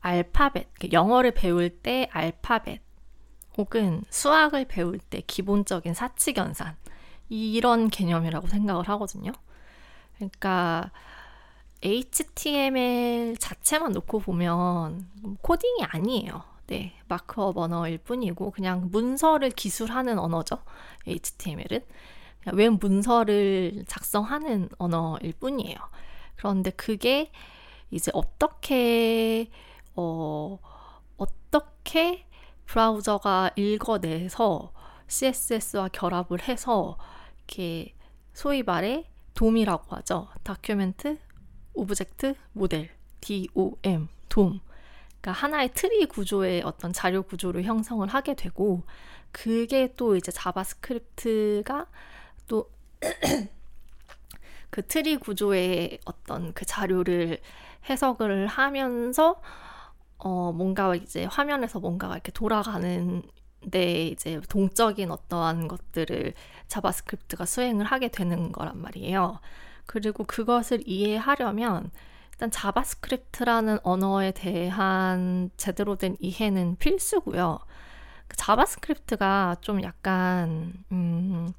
알파벳, 0.00 0.68
영어를 0.92 1.32
배울 1.32 1.70
때 1.70 2.08
알파벳 2.12 2.80
혹은 3.58 4.02
수학을 4.10 4.66
배울 4.66 4.98
때 4.98 5.20
기본적인 5.26 5.94
사칙연산 5.94 6.76
이런 7.28 7.88
개념이라고 7.88 8.46
생각을 8.48 8.88
하거든요. 8.90 9.32
그러니까 10.16 10.90
HTML 11.82 13.36
자체만 13.38 13.92
놓고 13.92 14.20
보면 14.20 15.08
코딩이 15.42 15.84
아니에요. 15.84 16.49
네, 16.70 16.92
markup 17.08 17.58
언어일 17.58 17.98
뿐이고 17.98 18.52
그냥 18.52 18.90
문서를 18.92 19.50
기술하는 19.50 20.20
언어죠. 20.20 20.62
HTML은 21.04 21.80
웹 22.52 22.70
문서를 22.74 23.84
작성하는 23.88 24.68
언어일 24.78 25.32
뿐이에요. 25.40 25.76
그런데 26.36 26.70
그게 26.70 27.32
이제 27.90 28.12
어떻게 28.14 29.50
어 29.96 30.60
어떻게 31.16 32.24
브라우저가 32.66 33.50
읽어내서 33.56 34.72
CSS와 35.08 35.88
결합을 35.88 36.42
해서 36.42 36.96
이렇게 37.38 37.96
소위 38.32 38.62
말해 38.62 39.10
DOM이라고 39.34 39.96
하죠. 39.96 40.28
document 40.44 41.18
object 41.74 42.36
model 42.52 42.90
DOM 43.20 44.06
DOM 44.28 44.60
그러니까 45.20 45.32
하나의 45.32 45.70
트리 45.74 46.06
구조의 46.06 46.62
어떤 46.62 46.92
자료 46.92 47.22
구조를 47.22 47.64
형성을 47.64 48.06
하게 48.08 48.34
되고 48.34 48.82
그게 49.32 49.92
또 49.96 50.16
이제 50.16 50.32
JavaScript가 50.32 51.86
또 52.48 52.70
그 54.70 54.86
트리 54.86 55.16
구조의 55.16 55.98
어떤 56.04 56.52
그 56.52 56.64
자료를 56.64 57.40
해석을 57.88 58.46
하면서 58.46 59.40
어 60.18 60.52
뭔가 60.52 60.94
이제 60.94 61.24
화면에서 61.24 61.80
뭔가가 61.80 62.14
이렇게 62.14 62.32
돌아가는 62.32 63.22
데 63.70 64.06
이제 64.06 64.40
동적인 64.48 65.10
어떠한 65.10 65.68
것들을 65.68 66.34
JavaScript가 66.68 67.44
수행을 67.44 67.84
하게 67.84 68.08
되는 68.08 68.52
거란 68.52 68.80
말이에요. 68.80 69.40
그리고 69.86 70.24
그것을 70.24 70.82
이해하려면 70.86 71.90
일단 72.40 72.50
JavaScript라는 72.50 73.80
언어에 73.82 74.30
대한 74.30 75.50
제대로 75.58 75.96
된 75.96 76.16
이해는 76.20 76.76
필수고요. 76.78 77.58
그 78.28 78.36
JavaScript가 78.38 79.56
좀 79.60 79.82
약간 79.82 80.72
음, 80.90 81.52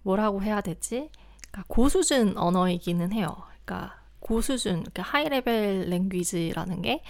뭐라고 0.00 0.42
해야 0.42 0.62
되지? 0.62 1.10
그러니까 1.50 1.64
고수준 1.68 2.38
언어이기는 2.38 3.12
해요. 3.12 3.36
그러니까 3.66 4.00
고수준, 4.20 4.84
그러니까 4.84 5.02
high 5.02 5.41
level 5.41 5.90
language라는 5.90 6.80
게 6.80 7.02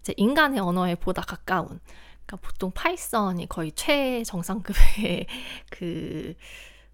이제 0.00 0.12
인간의 0.16 0.58
언어에 0.58 0.96
보다 0.96 1.22
가까운 1.22 1.78
그러니까 2.26 2.36
보통 2.48 2.72
Python이 2.72 3.46
거의 3.46 3.70
최정상급의 3.70 5.26
그, 5.70 6.34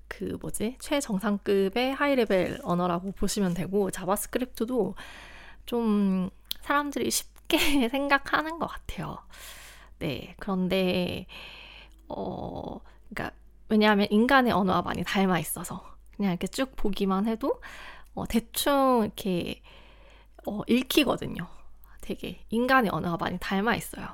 그 0.07 0.37
뭐지? 0.39 0.77
최정상급의 0.81 1.95
high 1.95 2.24
level 2.24 2.61
언어라고 2.63 3.13
보시면 3.13 3.55
되고, 3.55 3.91
JavaScript도 3.91 4.95
좀 5.67 6.31
사람들이 6.63 7.11
쉽게 7.11 7.89
생각하는 7.91 8.59
것 8.59 8.67
같아요. 8.67 9.19
네. 9.99 10.35
그런데, 10.39 11.27
어, 12.09 12.81
그러니까, 13.09 13.37
왜냐하면 13.69 14.07
인간의 14.11 14.53
언어와 14.53 14.83
많이 14.83 15.03
닮아 15.05 15.39
있어서, 15.39 15.85
그냥 16.17 16.33
이렇게 16.33 16.47
쭉 16.47 16.75
보기만 16.77 17.27
해도, 17.27 17.61
어, 18.15 18.27
대충 18.27 19.03
이렇게, 19.05 19.63
어, 20.47 20.63
읽히거든요. 20.67 21.47
되게 22.01 22.45
인간의 22.51 22.91
언어가 22.93 23.17
많이 23.17 23.39
닮아 23.39 23.75
있어요. 23.75 24.07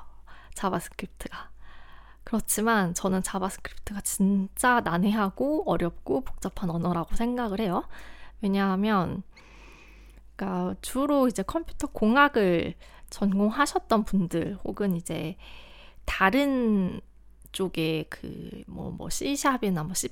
JavaScript가. 0.55 1.51
그렇지만 2.23 2.93
저는 2.93 3.21
JavaScript가 3.21 4.01
진짜 4.01 4.81
난해하고 4.81 5.69
어렵고 5.69 6.21
복잡한 6.21 6.69
언어라고 6.69 7.15
생각을 7.15 7.59
해요. 7.59 7.83
왜냐하면 8.41 9.23
그러니까 10.35 10.75
주로 10.81 11.27
이제 11.27 11.43
컴퓨터 11.43 11.87
공학을 11.87 12.73
전공하셨던 13.09 14.05
분들 14.05 14.57
혹은 14.63 14.95
이제 14.95 15.35
다른 16.05 17.01
쪽에 17.51 18.05
그뭐뭐 18.09 19.09
C샵이나 19.09 19.83
뭐 19.83 19.93
C++ 19.93 20.09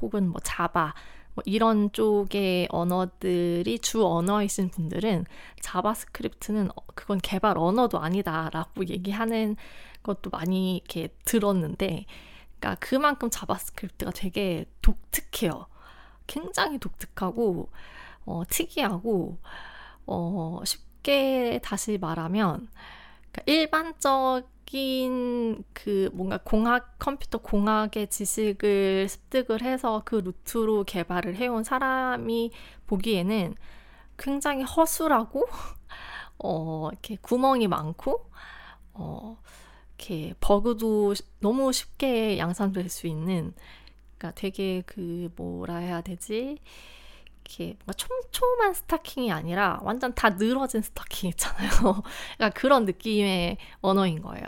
혹은 0.00 0.28
뭐 0.28 0.40
Java 0.42 0.94
뭐 1.34 1.42
이런 1.46 1.90
쪽의 1.92 2.68
언어들이 2.70 3.78
주 3.80 4.06
언어이신 4.06 4.70
분들은 4.70 5.26
JavaScript는 5.60 6.70
어, 6.70 6.86
그건 6.94 7.18
개발 7.18 7.58
언어도 7.58 7.98
아니다라고 7.98 8.86
얘기하는 8.86 9.56
것도 10.02 10.30
많이 10.30 10.76
이렇게 10.76 11.08
들었는데, 11.24 12.06
그러니까 12.60 12.76
그만큼 12.80 13.30
JavaScript가 13.30 14.12
되게 14.12 14.64
독특해요. 14.80 15.66
굉장히 16.26 16.78
독특하고 16.78 17.70
어, 18.26 18.42
특이하고 18.48 19.38
어, 20.06 20.60
쉽게 20.64 21.60
다시 21.62 21.98
말하면 21.98 22.68
그러니까 23.32 23.42
일반적 23.46 24.54
바뀐 24.74 25.62
그 25.72 26.10
뭔가 26.12 26.38
공학, 26.38 26.98
컴퓨터 26.98 27.38
공학의 27.38 28.08
지식을 28.08 29.08
습득을 29.08 29.62
해서 29.62 30.02
그 30.04 30.16
루트로 30.16 30.82
개발을 30.84 31.36
해온 31.36 31.62
사람이 31.62 32.50
보기에는 32.86 33.54
굉장히 34.18 34.64
허술하고, 34.64 35.46
어, 36.38 36.88
이렇게 36.90 37.16
구멍이 37.20 37.68
많고, 37.68 38.30
어, 38.94 39.38
이렇게 39.98 40.34
버그도 40.40 41.14
너무 41.40 41.72
쉽게 41.72 42.38
양산될 42.38 42.88
수 42.88 43.06
있는, 43.06 43.54
그러니까 44.18 44.32
되게 44.40 44.82
그 44.86 45.30
뭐라 45.36 45.76
해야 45.76 46.00
되지? 46.00 46.58
이렇게 47.44 47.76
뭔가 47.84 47.92
촘촘한 47.92 48.74
스타킹이 48.74 49.30
아니라 49.30 49.78
완전 49.82 50.14
다 50.14 50.30
늘어진 50.30 50.80
스타킹 50.80 51.30
있잖아요. 51.30 51.70
그러니까 52.36 52.50
그런 52.58 52.84
느낌의 52.84 53.58
언어인 53.80 54.22
거예요. 54.22 54.44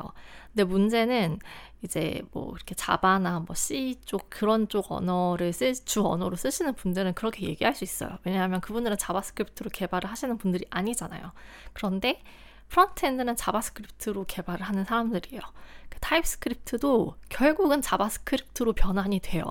근데 0.49 0.65
문제는 0.65 1.39
이제 1.83 2.23
뭐 2.33 2.53
이렇게 2.57 2.75
Java나 2.75 3.41
뭐 3.41 3.55
C 3.55 4.01
쪽 4.05 4.31
그런 4.31 4.69
쪽 4.69 4.91
언어를 4.91 5.53
쓸, 5.53 5.75
주 5.75 6.07
언어로 6.07 6.37
쓰시는 6.37 6.75
분들은 6.75 7.15
그렇게 7.15 7.47
얘기할 7.47 7.75
수 7.75 7.85
있어요. 7.85 8.19
왜냐하면 8.25 8.61
그분들은 8.61 8.97
JavaScript로 8.97 9.71
개발을 9.71 10.11
하시는 10.11 10.39
분들이 10.39 10.65
아니잖아요. 10.71 11.33
그런데 11.75 12.23
frontend는 12.69 13.37
JavaScript로 13.37 14.25
개발을 14.25 14.63
하는 14.63 14.85
사람들이에요. 14.85 15.41
그 15.89 15.99
TypeScript도 16.01 17.15
결국은 17.29 17.81
JavaScript로 17.81 18.73
변환이 18.73 19.21
돼요. 19.21 19.45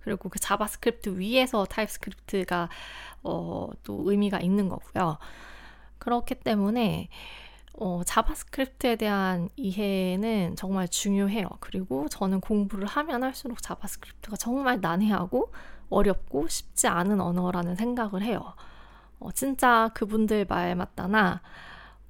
그리고 0.00 0.28
그 0.28 0.38
JavaScript 0.38 1.18
위에서 1.18 1.64
TypeScript가 1.64 2.68
어, 3.22 3.68
또 3.82 4.02
의미가 4.10 4.40
있는 4.40 4.68
거고요. 4.68 5.18
그렇기 5.98 6.36
때문에 6.36 7.08
어, 7.78 8.02
JavaScript에 8.04 8.96
대한 8.96 9.48
이해는 9.56 10.56
정말 10.56 10.88
중요해요. 10.88 11.48
그리고 11.60 12.08
저는 12.08 12.40
공부를 12.40 12.86
하면 12.86 13.22
할수록 13.22 13.62
JavaScript가 13.62 14.36
정말 14.36 14.80
난해하고 14.80 15.52
어렵고 15.90 16.48
쉽지 16.48 16.88
않은 16.88 17.20
언어라는 17.20 17.76
생각을 17.76 18.22
해요. 18.22 18.54
어, 19.18 19.30
진짜 19.32 19.90
그분들 19.94 20.46
말마따나 20.48 21.42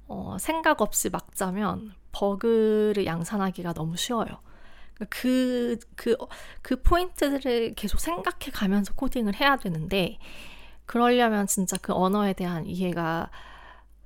어, 0.07 0.37
생각 0.39 0.81
없이 0.81 1.09
막 1.09 1.35
짜면 1.35 1.93
버그를 2.11 3.05
양산하기가 3.05 3.73
너무 3.73 3.97
쉬워요. 3.97 4.39
그, 5.09 5.77
그, 5.95 6.15
그 6.61 6.81
포인트들을 6.81 7.75
계속 7.75 7.99
생각해 7.99 8.51
가면서 8.51 8.93
코딩을 8.93 9.35
해야 9.35 9.57
되는데, 9.57 10.17
그러려면 10.85 11.45
진짜 11.47 11.77
그 11.81 11.93
언어에 11.93 12.33
대한 12.33 12.65
이해가 12.65 13.29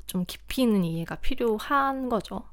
좀 0.07 0.25
깊이 0.25 0.63
있는 0.63 0.83
이해가 0.83 1.15
필요한 1.15 2.09
거죠. 2.09 2.43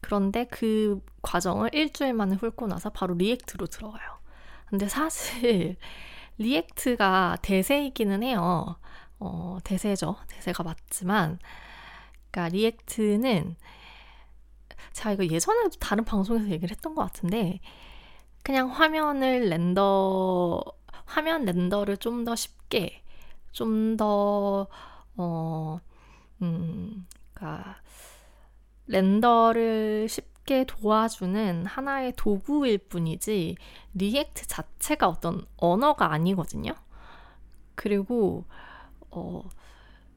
그런데 0.00 0.44
그 0.44 1.00
과정을 1.22 1.70
일주일 1.74 2.14
만에 2.14 2.34
훑고 2.36 2.66
나서 2.66 2.90
바로 2.90 3.14
React로 3.14 3.66
들어가요. 3.66 4.18
근데 4.66 4.88
사실 4.88 5.76
React가 6.38 7.38
대세이기는 7.42 8.22
해요. 8.22 8.76
어, 9.20 9.58
대세죠. 9.64 10.16
대세가 10.28 10.62
맞지만, 10.64 11.38
그러니까 12.34 12.48
React는 12.48 13.54
제가 14.92 15.12
이거 15.12 15.26
예전에도 15.26 15.70
다른 15.78 16.04
방송에서 16.04 16.48
얘기를 16.50 16.70
했던 16.70 16.94
것 16.96 17.02
같은데 17.02 17.60
그냥 18.42 18.70
화면을 18.70 19.48
render 19.48 20.62
화면 21.06 21.44
render를 21.44 21.96
좀 21.98 22.24
더 22.24 22.34
쉽게 22.34 23.02
좀더 23.52 24.66
어, 25.16 25.80
음, 26.42 27.06
그러니까 27.32 27.76
render를 28.88 30.08
쉽게 30.08 30.64
도와주는 30.64 31.66
하나의 31.66 32.14
도구일 32.16 32.78
뿐이지 32.78 33.56
React 33.94 34.46
자체가 34.48 35.08
어떤 35.08 35.46
언어가 35.56 36.12
아니거든요. 36.12 36.74
그리고 37.76 38.44
어, 39.10 39.42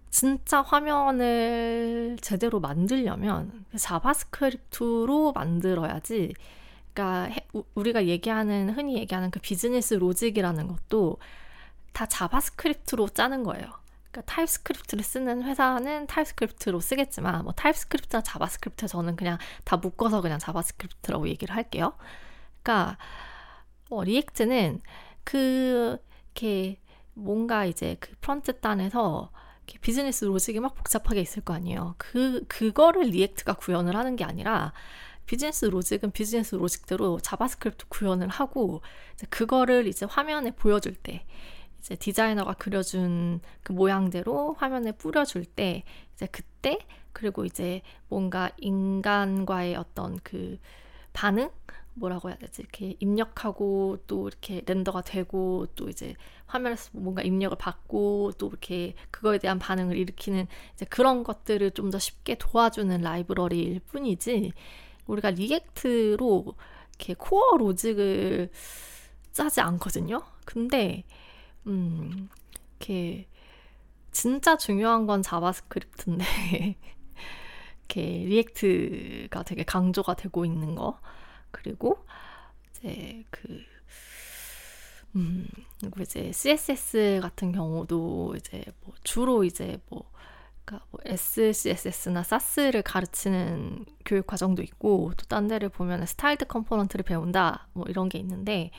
진짜 0.09 0.61
화면을 0.61 2.17
제대로 2.21 2.59
만들려면 2.59 3.65
JavaScript로 3.77 5.33
만들어야지. 5.33 6.33
그러니까 6.93 7.35
우리가 7.75 8.07
얘기하는 8.07 8.71
흔히 8.71 8.97
얘기하는 8.97 9.29
그 9.29 9.39
business 9.39 9.93
logic이라는 9.93 10.67
것도 10.67 11.17
다 11.93 12.05
JavaScript로 12.07 13.09
짜는 13.09 13.43
거예요. 13.43 13.65
그러니까 14.11 14.21
TypeScript를 14.33 15.03
쓰는 15.03 15.43
회사는 15.43 16.07
TypeScript로 16.07 16.79
쓰겠지만 16.79 17.43
뭐 17.43 17.53
TypeScript나 17.53 18.23
JavaScript 18.23 18.87
저는 18.87 19.15
그냥 19.15 19.37
다 19.63 19.77
묶어서 19.77 20.21
그냥 20.21 20.39
JavaScript라고 20.39 21.27
얘기를 21.27 21.55
할게요. 21.55 21.93
그러니까 22.63 22.97
어, 23.89 24.03
React는 24.03 24.81
그 25.23 25.97
이렇게 26.33 26.79
뭔가 27.13 27.65
이제 27.65 27.97
그 27.99 28.11
프런트 28.21 28.59
단에서 28.59 29.31
business 29.81 30.25
logic이 30.25 30.59
막 30.59 30.75
복잡하게 30.75 31.21
있을 31.21 31.43
거 31.43 31.53
아니에요. 31.53 31.95
그, 31.97 32.43
그거를 32.47 33.03
React가 33.03 33.53
구현을 33.53 33.95
하는 33.95 34.15
게 34.15 34.23
아니라 34.23 34.73
business 35.25 35.65
logic은 35.65 36.11
business 36.11 36.55
logic대로 36.55 37.19
JavaScript 37.19 37.87
구현을 37.89 38.29
하고 38.29 38.81
이제 39.13 39.27
그거를 39.29 39.87
이제 39.87 40.05
화면에 40.05 40.51
보여줄 40.51 40.95
때 40.95 41.25
이제 41.79 41.95
디자이너가 41.95 42.53
그려준 42.53 43.41
그 43.63 43.73
모양대로 43.73 44.55
화면에 44.57 44.93
뿌려줄 44.93 45.45
때 45.45 45.83
이제 46.13 46.27
그때 46.27 46.79
그리고 47.13 47.45
이제 47.45 47.81
뭔가 48.07 48.51
인간과의 48.57 49.75
어떤 49.75 50.17
그 50.23 50.57
반응 51.13 51.49
뭐라고 51.99 52.29
해야 52.29 52.37
되지? 52.37 52.61
이렇게 52.61 52.95
입력하고 52.99 53.97
또 54.07 54.27
이렇게 54.27 54.61
render가 54.65 55.01
되고 55.01 55.65
또 55.75 55.89
이제 55.89 56.15
화면에서 56.45 56.91
뭔가 56.93 57.21
입력을 57.23 57.57
받고 57.57 58.33
또 58.37 58.47
이렇게 58.49 58.93
그거에 59.11 59.39
대한 59.39 59.59
반응을 59.59 59.97
일으키는 59.97 60.47
이제 60.75 60.85
그런 60.85 61.23
것들을 61.23 61.71
좀 61.71 61.89
더 61.91 61.99
쉽게 61.99 62.35
도와주는 62.37 63.01
라이브러리일 63.01 63.79
뿐이지 63.81 64.51
우리가 65.07 65.31
React로 65.31 66.55
이렇게 66.99 67.13
core 67.15 67.57
logic을 67.57 68.49
짜지 69.31 69.61
않거든요. 69.61 70.21
근데 70.45 71.03
음 71.67 72.29
이렇게 72.79 73.27
진짜 74.11 74.57
중요한 74.57 75.07
건 75.07 75.21
JavaScript인데 75.23 76.25
이렇게 77.89 78.01
React가 78.25 79.43
되게 79.43 79.63
강조가 79.63 80.15
되고 80.15 80.45
있는 80.45 80.75
거. 80.75 80.99
그리고 81.51 82.05
이제 82.71 83.23
그 83.29 83.61
음, 85.15 85.47
이제 85.99 86.31
CSS 86.31 87.19
같은 87.21 87.51
경우도 87.51 88.35
이제 88.37 88.63
뭐 88.81 88.93
주로 89.03 89.43
이제 89.43 89.79
뭐 89.89 90.03
그러니까 90.65 90.85
뭐 90.91 90.99
SCSS나 91.05 92.19
Sass를 92.21 92.81
가르치는 92.83 93.85
교육 94.05 94.27
과정도 94.27 94.61
있고 94.61 95.13
또 95.15 95.25
딴 95.27 95.47
데를 95.47 95.69
보면 95.69 96.05
styled 96.05 96.45
component를 96.45 97.03
배운다 97.03 97.67
뭐 97.73 97.85
이런 97.87 98.09
게 98.09 98.19
있는데 98.19 98.71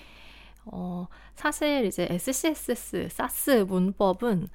어, 0.67 1.09
사실 1.35 1.87
이제 1.87 2.07
SCSS, 2.11 3.09
Sass 3.11 3.51
문법은 3.67 4.49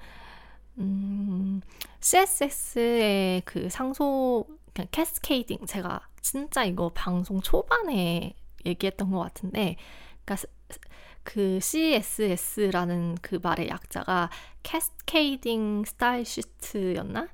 음, 0.77 1.61
CSS의 1.99 3.41
그 3.45 3.69
상속 3.69 4.45
cascading 4.91 5.65
제가 5.65 6.07
진짜 6.23 6.63
이거 6.63 6.89
방송 6.89 7.41
초반에 7.41 8.33
얘기했던 8.65 9.11
것 9.11 9.19
같은데 9.19 9.75
그러니까 10.25 10.47
그 11.23 11.59
CSS라는 11.61 13.17
그 13.21 13.39
말의 13.43 13.69
약자가 13.69 14.29
Cascading 14.63 15.83
Style 15.85 16.25
Sheet였나? 16.25 17.27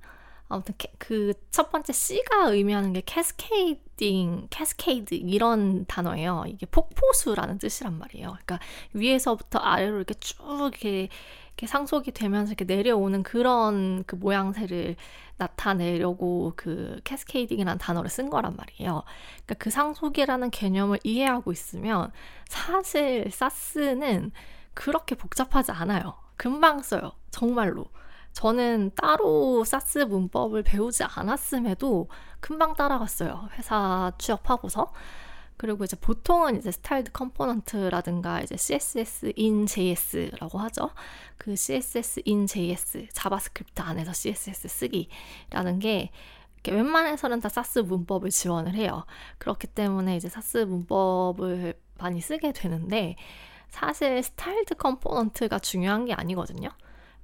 아무튼 0.50 0.76
그 0.98 1.34
첫 1.52 1.72
번째 1.72 1.92
C가 1.94 2.50
의미하는 2.52 2.94
게 2.94 3.02
cascading, 3.06 4.48
cascade 4.50 5.14
이런 5.16 5.86
단어예요. 5.86 6.46
이게 6.48 6.66
폭포수라는 6.66 7.58
뜻이란 7.58 7.98
말이에요. 8.00 8.30
그러니까 8.30 8.60
위에서부터 8.94 9.60
아래로 9.60 9.98
이렇게 9.98 10.14
쭉 10.16 10.38
이렇게, 10.72 11.10
이렇게 11.60 11.68
상속이 11.68 12.14
되면서 12.14 12.54
이렇게 12.54 12.64
내려오는 12.64 13.22
그런 13.22 14.06
그 14.06 14.16
모양새를 14.16 14.96
나타내려고 15.36 16.54
그 16.56 17.02
캐스케이딩이라는 17.04 17.78
단어를 17.78 18.10
쓴 18.10 18.30
거란 18.30 18.56
말이에요. 18.56 19.04
그러니까 19.46 19.56
그 19.58 19.70
상속이라는 19.70 20.52
개념을 20.52 21.00
이해하고 21.04 21.52
있으면 21.52 22.12
사실 22.48 23.30
사스는 23.30 24.32
그렇게 24.74 25.16
복잡하지 25.16 25.74
않아요. 25.74 26.14
금방 26.38 26.82
써요. 26.82 27.12
정말로. 27.30 27.88
저는 28.32 28.92
따로 28.96 29.66
사스 29.66 30.00
문법을 30.00 30.64
배우지 30.64 31.04
않았음에도 31.04 32.08
금방 32.40 32.74
따라갔어요. 32.76 33.50
회사 33.58 34.14
취업하고서. 34.18 34.94
그리고 35.60 35.84
이제 35.84 35.98
보통은 36.00 36.56
이제 36.58 36.72
styled 36.72 37.12
component라든가 37.12 38.40
이제 38.40 38.56
CSS 38.56 39.34
in 39.38 39.66
JS라고 39.66 40.58
하죠. 40.58 40.92
그 41.38 41.54
CSS 41.54 42.22
in 42.26 42.48
JS 42.48 43.10
JavaScript 43.12 43.82
안에서 43.82 44.14
CSS 44.14 44.70
쓰기라는 44.70 45.80
게 45.80 46.12
웬만해서는 46.66 47.42
다 47.42 47.50
Sass 47.50 47.80
문법을 47.80 48.30
지원을 48.30 48.74
해요. 48.74 49.06
그렇기 49.38 49.68
때문에 49.68 50.16
이제 50.16 50.30
Sass 50.30 50.60
문법을 50.60 51.74
많이 51.98 52.22
쓰게 52.22 52.54
되는데 52.54 53.18
사실 53.68 54.24
styled 54.24 54.76
component가 54.76 55.60
중요한 55.60 56.06
게 56.06 56.14
아니거든요. 56.14 56.70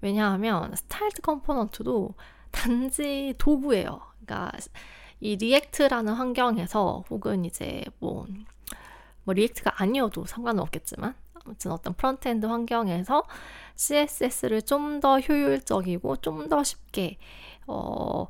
왜냐하면 0.02 0.76
styled 0.76 1.22
component도 1.22 2.16
단지 2.52 3.34
도구예요. 3.38 4.02
그러니까 4.26 4.52
이 5.20 5.36
React라는 5.38 6.14
환경에서 6.14 7.06
혹은 7.10 7.46
이제 7.46 7.84
뭐, 8.00 8.26
뭐 9.24 9.34
React가 9.34 9.82
아니어도 9.82 10.26
상관은 10.26 10.62
없겠지만 10.62 11.16
아무튼 11.46 11.72
어떤 11.72 11.94
frontend 11.94 12.46
환경에서 12.46 13.24
CSS를 13.76 14.62
좀 14.64 15.00
더 15.00 15.20
효율적이고 15.20 16.18
좀 16.18 16.50
더 16.50 16.64
쉽게 16.64 17.18
어 17.68 18.28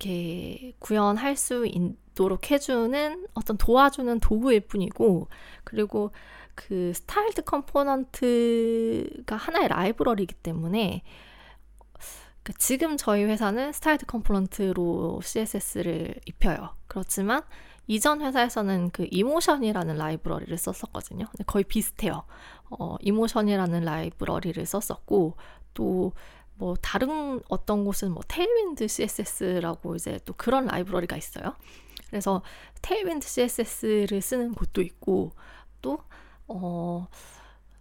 이렇게 0.00 0.74
구현할 0.78 1.36
수 1.36 1.66
있도록 1.66 2.50
해주는 2.50 3.26
어떤 3.34 3.56
도와주는 3.58 4.20
도구일 4.20 4.60
뿐이고 4.60 5.28
그리고 5.64 6.12
그 6.54 6.92
styled 6.94 7.42
component가 7.42 9.36
하나의 9.36 9.68
라이브러리이기 9.68 10.34
때문에 10.34 11.02
그러니까 12.48 12.58
지금 12.58 12.96
저희 12.96 13.24
회사는 13.24 13.72
styled 13.72 14.06
component로 14.06 15.20
CSS를 15.22 16.14
입혀요. 16.24 16.74
그렇지만 16.86 17.42
이전 17.86 18.22
회사에서는 18.22 18.90
그 18.90 19.06
Emotion이라는 19.10 19.96
라이브러리를 19.96 20.56
썼었거든요. 20.56 21.26
거의 21.46 21.64
비슷해요. 21.64 22.24
어, 22.70 22.96
Emotion이라는 23.00 23.84
라이브러리를 23.84 24.64
썼었고 24.64 25.36
또 25.74 26.12
뭐 26.58 26.74
다른 26.82 27.40
어떤 27.48 27.84
곳은 27.84 28.10
뭐 28.10 28.22
Tailwind 28.26 28.88
CSS라고 28.88 29.94
이제 29.94 30.18
또 30.24 30.34
그런 30.36 30.66
라이브러리가 30.66 31.16
있어요. 31.16 31.54
그래서 32.10 32.42
Tailwind 32.82 33.26
CSS를 33.26 34.20
쓰는 34.20 34.54
곳도 34.54 34.82
있고 34.82 35.32
또 35.80 35.98
어, 36.48 37.06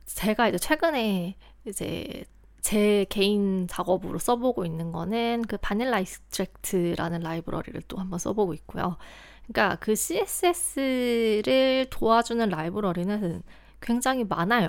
제가 0.05 0.49
이제 0.49 0.57
최근에 0.59 1.35
이제 1.65 2.23
제 2.67 3.05
개인 3.09 3.65
작업으로 3.69 4.19
써보고 4.19 4.65
있는 4.65 4.91
거는 4.91 5.43
그 5.47 5.55
vanilla-extract라는 5.55 7.21
라이브러리를 7.21 7.81
또 7.87 7.95
한번 7.95 8.19
써보고 8.19 8.53
있고요. 8.55 8.97
그러니까 9.47 9.77
그 9.77 9.95
CSS를 9.95 11.87
도와주는 11.89 12.49
라이브러리는 12.49 13.41
굉장히 13.79 14.25
많아요. 14.25 14.67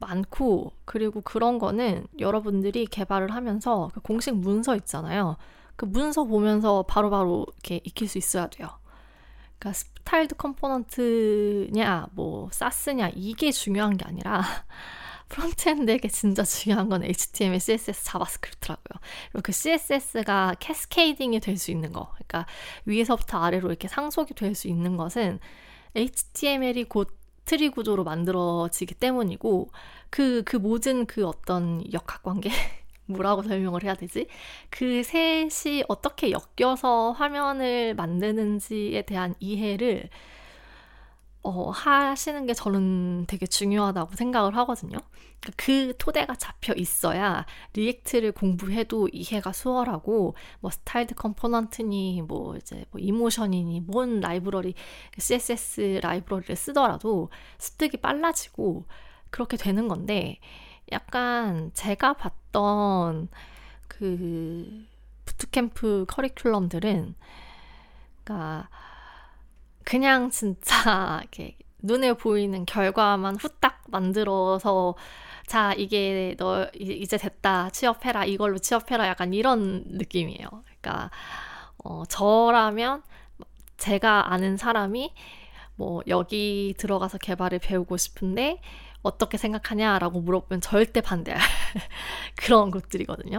많고 0.00 0.72
그리고 0.86 1.20
그런 1.20 1.58
거는 1.58 2.06
여러분들이 2.18 2.86
개발을 2.86 3.30
하면서 3.30 3.90
그 3.92 4.00
공식 4.00 4.34
문서 4.34 4.74
있잖아요. 4.76 5.36
그 5.76 5.84
문서 5.84 6.24
보면서 6.24 6.84
바로바로 6.84 7.44
바로 7.44 7.46
이렇게 7.56 7.82
익힐 7.84 8.08
수 8.08 8.16
있어야 8.16 8.46
돼요. 8.46 8.70
그러니까 9.58 9.74
styled 9.74 10.36
component냐, 10.36 12.06
뭐 12.12 12.48
Sass냐 12.52 13.10
이게 13.14 13.52
중요한 13.52 13.98
게 13.98 14.06
아니라 14.06 14.40
frontend에게 15.28 16.08
진짜 16.08 16.42
중요한 16.44 16.88
건 16.88 17.02
HTML, 17.04 17.58
CSS, 17.60 18.04
JavaScript라고요. 18.04 19.00
그리고 19.32 19.42
그 19.42 19.52
CSS가 19.52 20.54
cascading이 20.60 21.40
될 21.40 21.56
수 21.58 21.70
있는 21.70 21.92
거, 21.92 22.10
그러니까 22.14 22.46
위에서부터 22.84 23.38
아래로 23.42 23.68
이렇게 23.68 23.88
상속이 23.88 24.34
될 24.34 24.54
수 24.54 24.68
있는 24.68 24.96
것은 24.96 25.40
HTML이 25.94 26.84
곧 26.84 27.08
트리 27.44 27.68
구조로 27.70 28.04
만들어지기 28.04 28.94
때문이고 28.96 29.70
그, 30.10 30.42
그 30.44 30.56
모든 30.56 31.06
그 31.06 31.26
어떤 31.26 31.82
역학관계 31.92 32.50
뭐라고 33.06 33.42
설명을 33.42 33.84
해야 33.84 33.94
되지? 33.94 34.26
그 34.70 35.02
셋이 35.04 35.84
어떻게 35.88 36.32
엮여서 36.32 37.12
화면을 37.12 37.94
만드는지에 37.94 39.02
대한 39.02 39.34
이해를 39.40 40.08
어, 41.46 41.70
하시는 41.70 42.44
게 42.46 42.54
저는 42.54 43.26
되게 43.26 43.46
중요하다고 43.46 44.16
생각을 44.16 44.56
하거든요. 44.56 44.98
그러니까 45.40 45.52
그 45.56 45.94
토대가 45.96 46.34
잡혀 46.34 46.72
있어야 46.74 47.46
React를 47.74 48.32
공부해도 48.32 49.08
이해가 49.12 49.52
수월하고 49.52 50.34
뭐 50.60 50.70
styled 50.72 51.14
component니 51.14 52.22
뭐 52.26 52.56
이제 52.56 52.84
뭐 52.90 53.00
Emotion이니 53.00 53.82
뭔 53.82 54.18
라이브러리 54.18 54.74
CSS 55.18 56.00
라이브러리를 56.02 56.56
쓰더라도 56.56 57.30
습득이 57.58 57.98
빨라지고 57.98 58.84
그렇게 59.30 59.56
되는 59.56 59.86
건데 59.86 60.40
약간 60.90 61.70
제가 61.74 62.14
봤던 62.14 63.28
그 63.86 64.84
부트캠프 65.24 66.06
커리큘럼들은 66.08 67.14
그러니까 68.24 68.68
그냥 69.86 70.30
진짜 70.30 71.20
이렇게 71.22 71.56
눈에 71.78 72.12
보이는 72.14 72.66
결과만 72.66 73.36
후딱 73.36 73.84
만들어서 73.86 74.96
자 75.46 75.72
이게 75.74 76.34
너 76.38 76.66
이제 76.74 77.16
됐다 77.16 77.70
취업해라 77.70 78.24
이걸로 78.24 78.58
취업해라 78.58 79.06
약간 79.06 79.32
이런 79.32 79.84
느낌이에요. 79.86 80.48
그러니까 80.80 81.10
어, 81.84 82.02
저라면 82.08 83.04
제가 83.76 84.32
아는 84.32 84.56
사람이 84.56 85.14
뭐 85.76 86.02
여기 86.08 86.74
들어가서 86.78 87.18
개발을 87.18 87.60
배우고 87.60 87.96
싶은데 87.96 88.60
어떻게 89.02 89.38
생각하냐라고 89.38 90.20
물어보면 90.20 90.62
절대 90.62 91.00
반대할 91.00 91.40
그런 92.34 92.72
것들이거든요. 92.72 93.38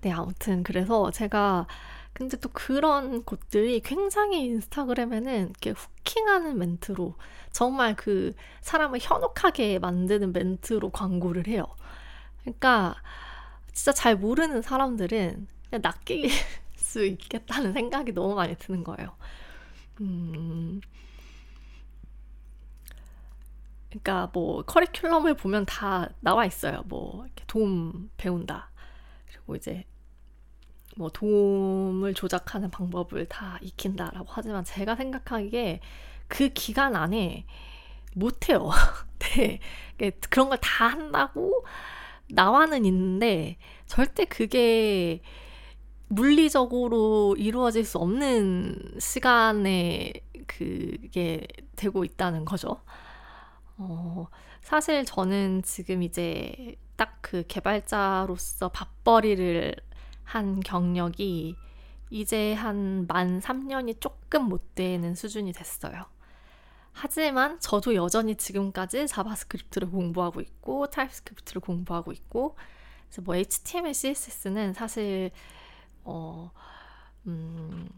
네, 0.00 0.10
아무튼 0.10 0.64
그래서 0.64 1.12
제가 1.12 1.68
근데 2.12 2.36
또 2.36 2.50
그런 2.50 3.22
곳들이 3.24 3.80
굉장히 3.80 4.44
인스타그램에는 4.44 5.50
이렇게 5.50 5.70
후킹하는 5.70 6.58
멘트로 6.58 7.14
정말 7.52 7.96
그 7.96 8.32
사람을 8.60 8.98
현혹하게 9.00 9.78
만드는 9.78 10.32
멘트로 10.32 10.90
광고를 10.90 11.46
해요. 11.46 11.66
그러니까 12.42 12.96
진짜 13.72 13.92
잘 13.92 14.16
모르는 14.16 14.62
사람들은 14.62 15.46
그냥 15.70 15.82
낚일 15.82 16.28
수 16.76 17.04
있겠다는 17.04 17.72
생각이 17.72 18.12
너무 18.12 18.34
많이 18.34 18.56
드는 18.56 18.84
거예요. 18.84 19.16
음. 20.00 20.80
그러니까 23.88 24.30
뭐 24.32 24.62
커리큘럼을 24.64 25.38
보면 25.38 25.66
다 25.66 26.08
나와 26.20 26.44
있어요. 26.44 26.82
뭐 26.86 27.24
이렇게 27.24 27.44
도움 27.46 28.10
배운다. 28.16 28.70
그리고 29.26 29.56
이제 29.56 29.84
뭐 30.96 31.10
도움을 31.10 32.14
조작하는 32.14 32.70
방법을 32.70 33.26
다 33.26 33.58
익힌다라고 33.62 34.26
하지만 34.30 34.64
제가 34.64 34.96
생각하기에 34.96 35.80
그 36.28 36.48
기간 36.50 36.96
안에 36.96 37.46
못해요. 38.14 38.70
네. 39.20 39.60
그런 40.30 40.48
걸 40.48 40.58
다 40.60 40.88
한다고 40.88 41.64
나와는 42.30 42.84
있는데 42.86 43.58
절대 43.86 44.24
그게 44.26 45.22
물리적으로 46.08 47.36
이루어질 47.38 47.84
수 47.84 47.98
없는 47.98 48.96
시간에 49.00 50.12
그게 50.46 51.46
되고 51.76 52.04
있다는 52.04 52.44
거죠. 52.44 52.82
어, 53.76 54.26
사실 54.60 55.04
저는 55.04 55.62
지금 55.62 56.02
이제 56.02 56.76
딱 56.96 57.18
그 57.22 57.44
개발자로서 57.48 58.68
밥벌이를 58.70 59.74
한 60.24 60.60
경력이 60.60 61.56
이제 62.10 62.52
한 62.54 63.06
만 63.08 63.40
3년이 63.40 64.00
조금 64.00 64.44
못 64.48 64.74
되는 64.74 65.14
수준이 65.14 65.52
됐어요. 65.52 66.04
하지만 66.92 67.58
저도 67.60 67.94
여전히 67.94 68.36
지금까지 68.36 69.06
JavaScript를 69.08 69.90
공부하고 69.90 70.40
있고 70.42 70.86
TypeScript를 70.88 71.60
공부하고 71.60 72.12
있고 72.12 72.56
그래서 73.08 73.22
뭐 73.22 73.34
HTML, 73.36 73.94
CSS는 73.94 74.74
사실 74.74 75.30
어 76.04 76.50
음, 77.26 77.88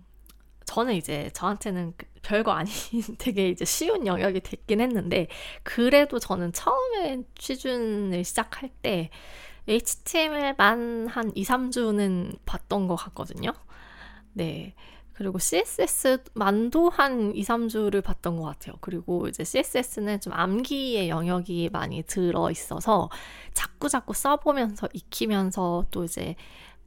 저는 0.66 0.94
이제 0.94 1.30
저한테는 1.34 1.94
그 1.96 2.06
별거 2.22 2.52
아닌 2.52 2.72
되게 3.18 3.48
이제 3.48 3.64
쉬운 3.64 4.06
영역이 4.06 4.40
됐긴 4.40 4.80
했는데 4.80 5.28
그래도 5.62 6.18
저는 6.18 6.52
처음에 6.52 7.22
취준을 7.36 8.24
시작할 8.24 8.70
때 8.82 9.10
HTML만 9.66 11.08
한 11.08 11.32
2, 11.34 11.42
3주는 11.42 12.38
봤던 12.44 12.86
것 12.88 12.96
같거든요. 12.96 13.52
네. 14.32 14.74
그리고 15.14 15.38
CSS만도 15.38 16.90
한 16.90 17.34
2, 17.34 17.42
3주를 17.42 18.02
봤던 18.02 18.36
것 18.36 18.42
같아요. 18.42 18.74
그리고 18.80 19.28
이제 19.28 19.44
CSS는 19.44 20.20
좀 20.20 20.32
암기의 20.32 21.08
영역이 21.08 21.70
많이 21.72 22.02
들어 22.02 22.50
있어서 22.50 23.08
자꾸 23.52 23.88
자꾸 23.88 24.12
써보면서 24.12 24.88
익히면서 24.92 25.86
또 25.92 26.04
이제 26.04 26.34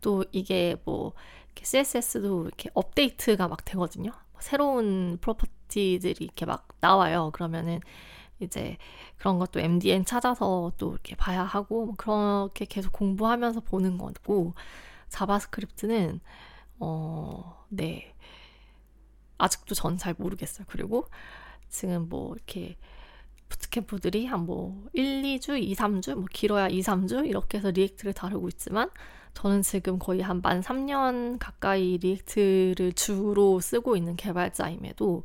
또 0.01 0.25
이게 0.31 0.75
뭐 0.83 1.13
CSS도 1.61 2.43
이렇게 2.45 2.69
업데이트가 2.73 3.47
막 3.47 3.63
되거든요. 3.65 4.11
새로운 4.39 5.17
property들이 5.21 6.17
이렇게 6.19 6.45
막 6.45 6.67
나와요. 6.79 7.31
그러면은 7.33 7.79
이제 8.39 8.77
그런 9.17 9.39
것도 9.39 9.59
MDN 9.59 10.05
찾아서 10.05 10.71
또 10.77 10.91
이렇게 10.93 11.15
봐야 11.15 11.43
하고 11.43 11.85
뭐 11.87 11.95
그렇게 11.97 12.65
계속 12.65 12.91
공부하면서 12.93 13.61
보는 13.61 13.97
거고 13.97 14.53
JavaScript는 15.09 16.19
어, 16.79 17.65
네. 17.69 18.13
아직도 19.37 19.75
전 19.75 19.97
잘 19.97 20.15
모르겠어요. 20.17 20.65
그리고 20.69 21.07
지금 21.69 22.07
뭐 22.09 22.33
이렇게 22.35 22.77
bootcamp들이 23.49 24.25
한 24.25 24.45
뭐 24.45 24.85
1, 24.93 25.23
2주, 25.23 25.61
2, 25.61 25.75
3주, 25.75 26.15
뭐 26.15 26.25
길어야 26.31 26.67
2, 26.67 26.81
3주 26.81 27.27
이렇게 27.27 27.57
해서 27.59 27.71
React를 27.71 28.13
다루고 28.13 28.47
있지만 28.49 28.89
저는 29.33 29.61
지금 29.61 29.99
거의 29.99 30.21
한 30.21 30.41
만 30.41 30.61
3년 30.61 31.37
가까이 31.39 31.97
React를 31.97 32.93
주로 32.93 33.59
쓰고 33.59 33.95
있는 33.95 34.15
개발자임에도 34.15 35.23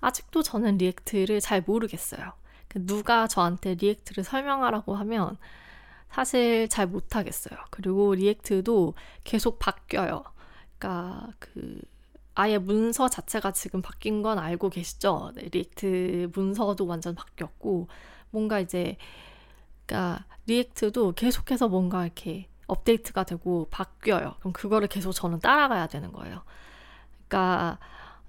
아직도 0.00 0.42
저는 0.42 0.78
React를 0.78 1.40
잘 1.40 1.62
모르겠어요. 1.66 2.32
그 2.68 2.84
누가 2.86 3.26
저한테 3.26 3.74
React를 3.74 4.24
설명하라고 4.24 4.94
하면 4.96 5.36
사실 6.10 6.68
잘 6.68 6.86
못하겠어요. 6.86 7.58
그리고 7.70 8.14
React도 8.14 8.94
계속 9.24 9.58
바뀌어요. 9.58 10.24
그러니까 10.78 11.28
그 11.38 11.80
아예 12.34 12.58
문서 12.58 13.08
자체가 13.08 13.52
지금 13.52 13.82
바뀐 13.82 14.22
건 14.22 14.38
알고 14.38 14.70
계시죠? 14.70 15.32
네, 15.34 15.48
React 15.50 16.30
문서도 16.34 16.86
완전 16.86 17.14
바뀌었고 17.14 17.88
뭔가 18.30 18.60
이제 18.60 18.96
그러니까 19.86 20.24
React도 20.46 21.12
계속해서 21.12 21.68
뭔가 21.68 22.04
이렇게 22.04 22.48
업데이트가 22.66 23.24
되고 23.24 23.68
바뀌어요. 23.70 24.34
그럼 24.40 24.52
그거를 24.52 24.88
계속 24.88 25.12
저는 25.12 25.40
따라가야 25.40 25.86
되는 25.86 26.12
거예요. 26.12 26.42
그러니까 27.28 27.78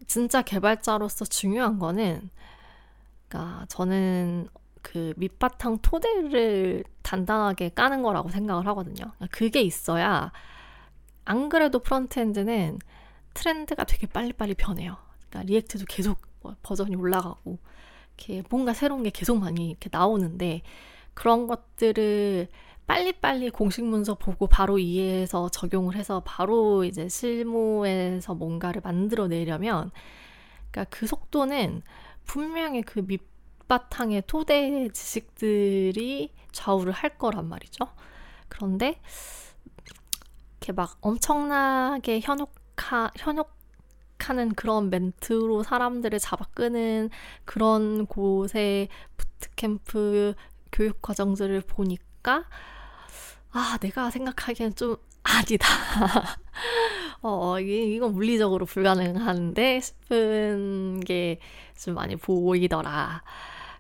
진짜 0.08 0.41
개발자로서 0.41 1.26
중요한 1.26 1.80
거는 1.80 2.30
그러니까 3.27 3.65
저는 3.69 4.47
그 4.81 5.13
밑바탕 5.17 5.79
토대를 5.81 6.83
단단하게 7.03 7.69
까는 7.69 8.03
거라고 8.03 8.29
생각을 8.29 8.67
하거든요. 8.67 9.11
그게 9.31 9.61
있어야 9.61 10.31
안 11.25 11.49
그래도 11.49 11.79
frontend는 11.79 12.79
트렌드가 13.33 13.83
되게 13.83 14.07
빨리빨리 14.07 14.55
변해요. 14.55 14.97
그러니까 15.29 15.47
React도 15.47 15.86
계속 15.89 16.19
뭐 16.41 16.55
버전이 16.63 16.95
올라가고 16.95 17.59
이렇게 18.17 18.43
뭔가 18.49 18.73
새로운 18.73 19.03
게 19.03 19.09
계속 19.09 19.37
많이 19.37 19.69
이렇게 19.69 19.89
나오는데 19.91 20.61
그런 21.13 21.47
것들을 21.47 22.47
빨리빨리 22.87 23.49
공식 23.49 23.83
문서 23.83 24.15
보고 24.15 24.47
바로 24.47 24.79
이해해서 24.79 25.49
적용을 25.49 25.95
해서 25.95 26.21
바로 26.25 26.85
이제 26.85 27.09
실무에서 27.09 28.33
뭔가를 28.33 28.81
만들어 28.81 29.27
내려면 29.27 29.91
그러니까 30.71 30.85
그 30.89 31.05
속도는 31.05 31.81
분명히 32.27 32.83
그 32.83 32.99
밑바탕의 32.99 34.23
토대 34.27 34.89
지식들이 34.89 36.31
좌우를 36.51 36.91
할 36.91 37.17
거란 37.17 37.47
말이죠. 37.49 37.87
그런데 38.49 38.99
이렇게 40.57 40.73
막 40.73 40.97
엄청나게 41.01 42.19
현혹하, 42.19 43.11
현혹하는 43.15 44.53
그런 44.55 44.89
멘트로 44.89 45.63
사람들을 45.63 46.19
잡아끄는 46.19 47.09
그런 47.45 48.05
곳의 48.05 48.89
부트캠프 49.15 50.35
교육 50.71 51.01
과정들을 51.01 51.61
보니까 51.61 52.45
아, 53.51 53.77
내가 53.81 54.11
생각하기엔 54.11 54.75
좀 54.75 54.97
아니다. 55.23 55.67
어, 57.21 57.59
이건 57.59 58.13
물리적으로 58.13 58.65
불가능한데 58.65 59.79
싶은 59.79 60.99
게 61.01 61.39
좀 61.77 61.95
많이 61.95 62.15
보이더라. 62.15 63.23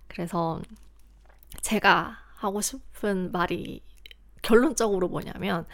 그래서 0.07 0.61
제가 1.61 2.17
하고 2.35 2.61
싶은 2.61 3.31
말이 3.31 3.81
결론적으로 4.41 5.07
뭐냐면 5.09 5.65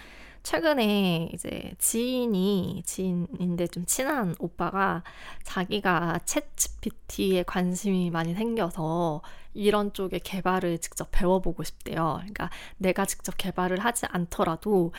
최근에 0.44 1.30
이제 1.34 1.74
지인이 1.78 2.84
지인인데 2.86 3.68
좀 3.68 3.86
친한 3.86 4.36
오빠가 4.40 5.04
자기가 5.44 6.20
챗 6.26 6.44
GPT에 6.56 7.44
관심이 7.44 8.10
많이 8.10 8.34
생겨서 8.34 9.22
이런 9.54 9.94
쪽의 9.94 10.20
개발을 10.20 10.80
직접 10.80 11.10
배워보고 11.12 11.64
싶대요. 11.64 12.16
그러니까 12.18 12.50
내가 12.78 13.06
직접 13.06 13.38
개발을 13.38 13.80
하지 13.80 14.06
않더라도 14.10 14.94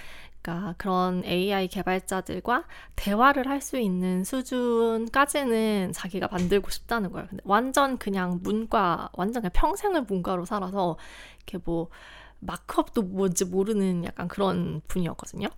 그러니까 0.45 0.75
그런 0.77 1.25
AI 1.25 1.69
개발자들과 1.69 2.65
대화를 2.97 3.49
할 3.49 3.61
수 3.65 3.79
있는 3.79 4.25
수준까지는 4.25 5.93
자기가 5.93 6.29
만들고 6.29 6.71
싶다는 6.71 7.11
거예요. 7.13 7.27
근데 7.29 7.43
완전 7.47 7.97
그냥 7.97 8.41
문과, 8.43 9.09
완전 9.15 9.43
그냥 9.43 9.53
평생을 9.55 10.03
문과로 10.03 10.45
살아서 10.45 10.99
이렇게 11.39 11.59
뭐 11.65 11.89
마크업도 12.41 13.03
뭔지 13.03 13.47
모르는 13.47 14.05
약간 14.05 14.29
그런 14.29 14.83
분이었거든요. 14.89 15.49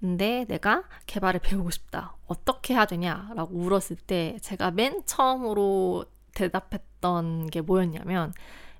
근데 0.00 0.46
내가 0.48 0.84
개발을 1.04 1.40
배우고 1.40 1.70
싶다. 1.70 2.16
어떻게 2.26 2.72
해야 2.72 2.86
되냐라고 2.86 3.54
물었을 3.58 3.96
때 3.96 4.38
제가 4.40 4.70
맨 4.70 5.02
처음으로 5.04 6.06
대답했던 6.34 7.48
게 7.48 7.60
뭐였냐면 7.60 8.32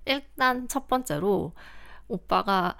일단 0.07 0.69
첫 0.69 0.87
번째로 0.89 1.53
오빠가 2.09 2.77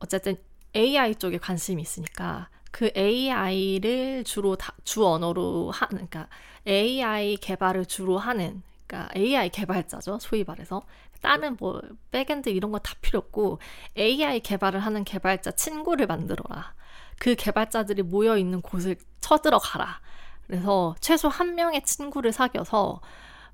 어쨌든 0.00 0.36
AI 0.74 1.14
쪽에 1.16 1.38
관심이 1.38 1.82
있으니까 1.82 2.48
그 2.70 2.90
AI를 2.96 4.24
주로 4.24 4.56
다, 4.56 4.74
주 4.84 5.06
언어로 5.06 5.70
하는 5.70 6.08
그러니까 6.08 6.28
AI 6.66 7.36
개발을 7.38 7.86
주로 7.86 8.18
하는 8.18 8.62
그러니까 8.86 9.12
AI 9.16 9.48
개발자죠 9.50 10.18
소위 10.20 10.44
말해서 10.44 10.82
다른 11.20 11.56
뭐 11.58 11.80
backend 12.12 12.48
이런 12.48 12.72
거 12.72 12.78
다 12.78 12.94
필요 13.00 13.18
없고 13.18 13.58
AI 13.98 14.40
개발을 14.40 14.80
하는 14.80 15.04
개발자 15.04 15.52
친구를 15.52 16.06
만들어라. 16.06 16.74
그 17.18 17.34
개발자들이 17.34 18.02
모여 18.02 18.38
있는 18.38 18.62
곳을 18.62 18.96
쳐들어가라. 19.20 20.00
그래서 20.46 20.94
최소 21.00 21.28
한 21.28 21.54
명의 21.54 21.82
친구를 21.84 22.32
사귀어서 22.32 23.00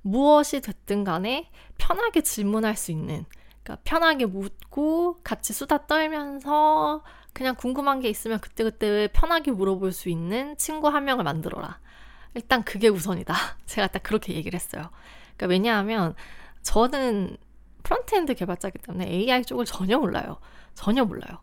무엇이 0.02 0.60
됐든 0.60 1.02
간에 1.04 1.50
편하게 1.78 2.20
질문할 2.22 2.76
수 2.76 2.92
있는, 2.92 3.26
그러니까 3.66 3.78
편하게 3.82 4.26
묻고 4.26 5.18
같이 5.24 5.52
수다 5.52 5.86
떨면서 5.88 7.02
그냥 7.32 7.56
궁금한 7.56 8.00
게 8.00 8.08
있으면 8.08 8.38
그때그때 8.40 9.08
편하게 9.12 9.50
물어볼 9.50 9.92
수 9.92 10.08
있는 10.08 10.56
친구 10.56 10.88
한 10.88 11.04
명을 11.04 11.24
만들어라. 11.24 11.80
일단 12.34 12.62
그게 12.62 12.88
우선이다. 12.88 13.34
제가 13.66 13.88
딱 13.88 14.02
그렇게 14.04 14.34
얘기를 14.34 14.56
했어요. 14.56 14.90
그러니까 15.36 15.46
왜냐하면 15.48 16.14
저는 16.62 17.36
frontend 17.82 18.34
개발자이기 18.34 18.78
때문에 18.78 19.08
AI 19.08 19.44
쪽을 19.44 19.64
전혀 19.64 19.98
몰라요. 19.98 20.38
전혀 20.74 21.04
몰라요. 21.04 21.38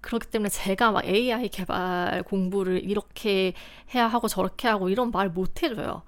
그렇기 0.00 0.28
때문에 0.28 0.48
제가 0.48 0.92
막 0.92 1.04
AI 1.04 1.48
개발 1.50 2.22
공부를 2.22 2.82
이렇게 2.82 3.52
해야 3.94 4.06
하고 4.08 4.28
저렇게 4.28 4.66
하고 4.66 4.88
이런 4.88 5.10
말 5.10 5.28
못 5.28 5.62
해줘요. 5.62 6.02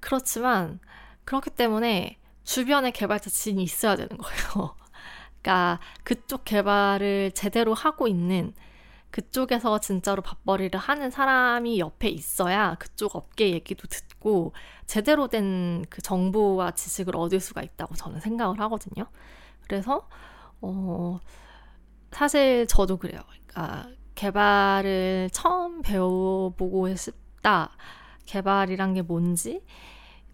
그렇지만 0.00 0.78
그렇기 1.24 1.50
때문에 1.50 2.18
주변에 2.48 2.90
개발자 2.92 3.28
지인이 3.28 3.62
있어야 3.62 3.94
되는 3.94 4.16
거예요. 4.16 4.74
그러니까 5.42 5.80
그쪽 6.02 6.46
개발을 6.46 7.32
제대로 7.32 7.74
하고 7.74 8.08
있는 8.08 8.54
그쪽에서 9.10 9.78
진짜로 9.80 10.22
밥벌이를 10.22 10.80
하는 10.80 11.10
사람이 11.10 11.78
옆에 11.78 12.08
있어야 12.08 12.74
그쪽 12.76 13.16
업계 13.16 13.50
얘기도 13.50 13.86
듣고 13.86 14.54
제대로 14.86 15.28
된 15.28 15.84
그 15.90 16.00
정보와 16.02 16.70
지식을 16.72 17.16
얻을 17.16 17.38
수가 17.40 17.62
있다고 17.62 17.94
저는 17.96 18.20
생각을 18.20 18.60
하거든요. 18.60 19.06
그래서 19.66 20.08
어 20.62 21.20
사실 22.12 22.66
저도 22.66 22.96
그래요. 22.96 23.20
그러니까 23.28 23.90
개발을 24.14 25.28
처음 25.32 25.82
배워보고 25.82 26.94
싶다. 26.96 27.76
개발이란 28.26 28.94
게 28.94 29.02
뭔지 29.02 29.62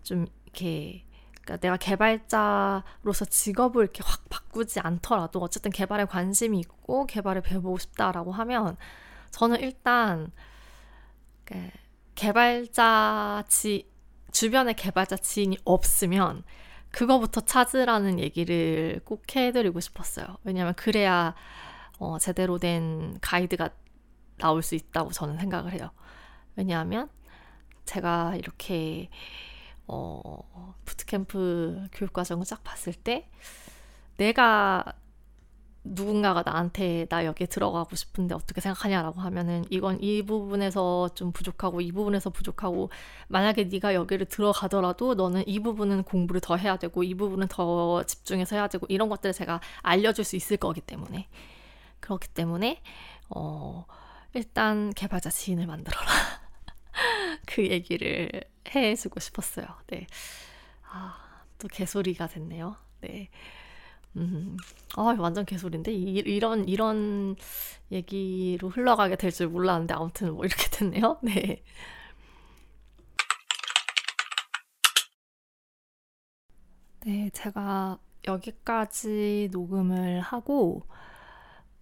좀 0.04 0.26
이렇게 0.44 1.03
그러니까 1.44 1.56
내가 1.58 1.76
개발자로서 1.76 3.26
직업을 3.26 3.84
이렇게 3.84 4.02
확 4.04 4.28
바꾸지 4.28 4.80
않더라도 4.80 5.40
어쨌든 5.40 5.70
개발에 5.70 6.06
관심이 6.06 6.58
있고 6.60 7.06
개발을 7.06 7.42
배워보고 7.42 7.78
싶다라고 7.78 8.32
하면 8.32 8.76
저는 9.30 9.60
일단 9.60 10.32
그 11.44 11.54
개발자 12.14 13.44
지 13.48 13.88
주변에 14.32 14.72
개발자 14.72 15.16
지인이 15.16 15.58
없으면 15.64 16.42
그거부터 16.90 17.42
찾으라는 17.42 18.18
얘기를 18.20 19.00
꼭 19.04 19.24
해드리고 19.34 19.80
싶었어요. 19.80 20.38
왜냐하면 20.44 20.74
그래야 20.74 21.34
어, 21.98 22.18
제대로 22.18 22.58
된 22.58 23.18
가이드가 23.20 23.70
나올 24.38 24.62
수 24.62 24.74
있다고 24.74 25.10
저는 25.12 25.38
생각을 25.38 25.72
해요. 25.72 25.90
왜냐하면 26.56 27.08
제가 27.84 28.36
이렇게 28.36 29.10
어, 29.86 30.74
부트캠프 30.84 31.88
교육과정을 31.92 32.44
쫙 32.44 32.62
봤을 32.64 32.92
때 32.94 33.28
내가 34.16 34.84
누군가가 35.84 36.42
나한테 36.44 37.06
나 37.10 37.26
여기에 37.26 37.46
들어가고 37.46 37.94
싶은데 37.94 38.34
어떻게 38.34 38.62
생각하냐라고 38.62 39.20
하면은 39.20 39.66
이건 39.68 40.02
이 40.02 40.22
부분에서 40.22 41.10
좀 41.14 41.30
부족하고 41.30 41.82
이 41.82 41.92
부분에서 41.92 42.30
부족하고 42.30 42.88
만약에 43.28 43.64
네가 43.64 43.94
여기를 43.94 44.26
들어가더라도 44.26 45.14
너는 45.14 45.46
이 45.46 45.60
부분은 45.60 46.04
공부를 46.04 46.40
더 46.40 46.56
해야 46.56 46.78
되고 46.78 47.02
이 47.02 47.14
부분은 47.14 47.48
더 47.48 48.02
집중해서 48.04 48.56
해야 48.56 48.66
되고 48.68 48.86
이런 48.88 49.10
것들을 49.10 49.34
제가 49.34 49.60
알려줄 49.82 50.24
수 50.24 50.36
있을 50.36 50.56
거기 50.56 50.80
때문에. 50.80 51.28
그렇기 52.00 52.28
때문에 52.28 52.80
어 53.30 53.86
일단 54.32 54.92
개발자 54.94 55.30
지인을 55.30 55.66
만들어라. 55.66 56.06
그 57.46 57.66
얘기를 57.68 58.30
해주고 58.74 59.20
싶었어요. 59.20 59.66
네. 59.88 60.06
아, 60.90 61.16
또 61.58 61.68
개소리가 61.68 62.28
됐네요. 62.28 62.76
네. 63.02 63.30
음, 64.16 64.56
아, 64.96 65.02
완전 65.18 65.44
개소리인데? 65.44 65.92
이, 65.92 66.14
이런, 66.20 66.68
이런 66.68 67.36
얘기로 67.92 68.70
흘러가게 68.70 69.16
될 69.16 69.32
줄 69.32 69.48
몰랐는데, 69.48 69.94
아무튼 69.94 70.34
뭐 70.34 70.44
이렇게 70.46 70.68
됐네요. 70.70 71.18
네. 71.24 71.62
네, 77.04 77.30
제가 77.32 77.98
여기까지 78.26 79.48
녹음을 79.52 80.20
하고, 80.20 80.82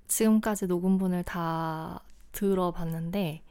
지금까지 0.08 0.66
녹음분을 0.66 1.24
다 1.24 2.02
들어봤는데, 2.32 3.42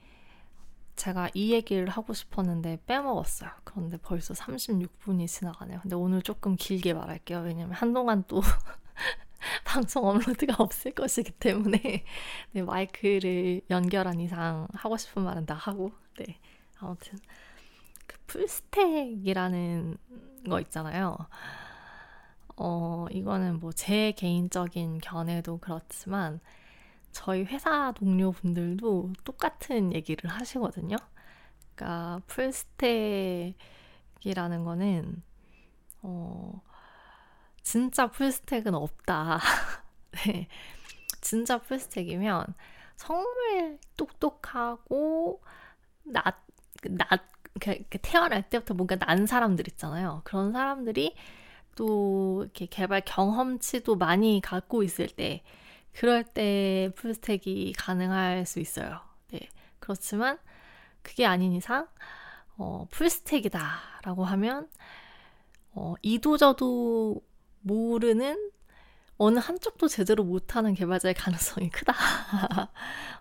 제가 1.02 1.32
이 1.34 1.52
얘기를 1.52 1.90
하고 1.90 2.14
싶었는데 2.14 2.84
빼먹었어요. 2.86 3.50
그런데 3.64 3.98
벌써 3.98 4.36
36분이 4.36 5.28
지나가네요. 5.28 5.80
근데 5.82 5.96
오늘 5.96 6.22
조금 6.22 6.56
길게 6.56 6.94
말할게요. 6.94 7.40
왜냐면 7.40 7.74
한동안 7.74 8.24
또 8.28 8.42
방송 9.66 10.06
업로드가 10.06 10.58
없을 10.60 10.92
것이기 10.92 11.32
때문에 11.32 11.80
네, 12.54 12.62
마이크를 12.62 13.62
연결한 13.72 14.20
이상 14.20 14.68
하고 14.76 14.96
싶은 14.96 15.24
말은 15.24 15.48
다 15.48 15.56
하고 15.56 15.92
네 16.20 16.38
아무튼 16.78 17.18
그 18.06 18.18
풀스택이라는 18.28 19.98
거 20.48 20.60
있잖아요. 20.60 21.18
어 22.58 23.08
이거는 23.10 23.60
뭐 23.60 23.72
제 23.72 24.12
개인적인 24.12 25.00
견해도 25.00 25.58
그렇지만 25.58 26.40
저희 27.12 27.44
회사 27.44 27.92
동료분들도 27.94 29.14
똑같은 29.24 29.94
얘기를 29.94 30.30
하시거든요. 30.30 30.96
그러니까 31.76 32.22
풀스택이라는 32.28 33.56
거는 34.64 35.24
어 36.04 36.62
진짜 37.62 38.08
풀스택은 38.08 38.74
없다. 38.76 39.40
네. 40.12 40.48
진짜 41.22 41.60
풀스택이면 41.60 42.54
정말 42.98 43.80
똑똑하고 43.98 45.42
낫, 46.04 46.44
낫, 46.84 47.22
태어날 48.02 48.50
때부터 48.50 48.74
뭔가 48.74 48.96
난 48.96 49.26
사람들 49.26 49.68
있잖아요. 49.70 50.22
그런 50.24 50.52
사람들이 50.52 51.16
또 51.76 52.42
이렇게 52.44 52.66
개발 52.66 53.02
경험치도 53.06 53.96
많이 53.96 54.42
갖고 54.42 54.84
있을 54.84 55.08
때 55.08 55.44
그럴 55.94 56.24
때 56.24 56.92
풀스택이 56.96 57.74
가능할 57.78 58.46
수 58.46 58.60
있어요. 58.60 59.00
네. 59.30 59.40
그렇지만 59.80 60.38
그게 61.02 61.26
아닌 61.26 61.54
이상 61.54 61.88
어, 62.58 62.88
풀스택이다라고 62.92 64.24
하면 64.24 64.70
어, 65.74 65.96
이도저도 66.02 67.22
모르는 67.62 68.52
어느 69.18 69.38
한쪽도 69.38 69.88
제대로 69.88 70.24
못하는 70.24 70.74
개발자의 70.74 71.14
가능성이 71.14 71.70
크다. 71.70 71.94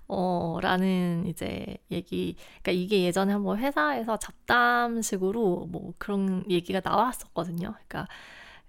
어, 0.09 0.59
라는 0.63 1.27
이제 1.27 1.77
얘기. 1.91 2.37
그러니까 2.63 2.73
이게 2.73 3.03
예전에 3.05 3.33
한번 3.35 3.59
회사에서 3.59 4.17
잡담식으로 4.17 5.67
뭐 5.71 5.93
그런 5.99 6.45
얘기가 6.51 6.81
나왔었거든요. 6.83 7.75
그러니까, 7.75 8.09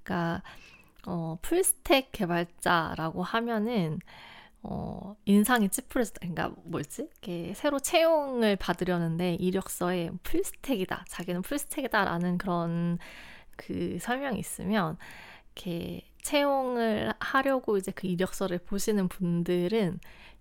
그러니까 0.04 0.44
어, 1.08 1.38
풀스택 1.42 2.12
개발자라고 2.12 3.24
하면은 3.24 4.00
어, 4.64 5.16
인상이 5.26 5.70
찌푸려졌다. 5.70 6.20
그러니까 6.22 6.52
뭐였지? 6.66 7.10
이렇게 7.24 7.54
새로 7.56 7.80
채용을 7.80 8.56
받으려는데 8.58 9.36
이력서에 9.36 10.12
풀스택이다. 10.24 11.06
자기는 11.08 11.42
풀스택이다라는 11.42 12.38
그런 12.38 13.00
그 13.56 13.98
설명이 14.00 14.40
있으면 14.40 14.98
이렇게 15.56 16.06
채용을 16.22 17.14
하려고 17.20 17.78
이제 17.78 17.92
그 17.92 18.08
이력서를 18.08 18.60
보시는 18.60 19.08
분들은 19.08 20.00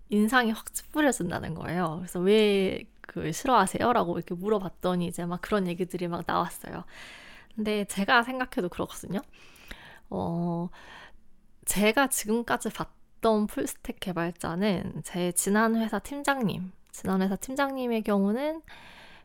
인상이 0.09 0.51
확 0.51 0.73
찌푸려진다는 0.73 1.55
거예요. 1.55 1.97
그래서 1.99 2.19
왜그 2.19 3.31
싫어하세요? 3.31 3.91
라고 3.93 4.17
이렇게 4.17 4.35
물어봤더니 4.35 5.07
이제 5.07 5.25
막 5.25 5.41
그런 5.41 5.67
얘기들이 5.67 6.07
막 6.07 6.23
나왔어요. 6.27 6.83
근데 7.55 7.85
제가 7.85 8.23
생각해도 8.23 8.69
그렇거든요. 8.69 9.19
어, 10.11 10.69
제가 11.65 12.07
지금까지 12.07 12.69
봤던 12.69 13.47
풀스택 13.47 13.99
개발자는 13.99 15.01
제 15.03 15.31
지난 15.31 15.75
회사 15.77 15.99
팀장님, 15.99 16.71
지난 16.91 17.21
회사 17.21 17.35
팀장님의 17.35 18.03
경우는 18.03 18.61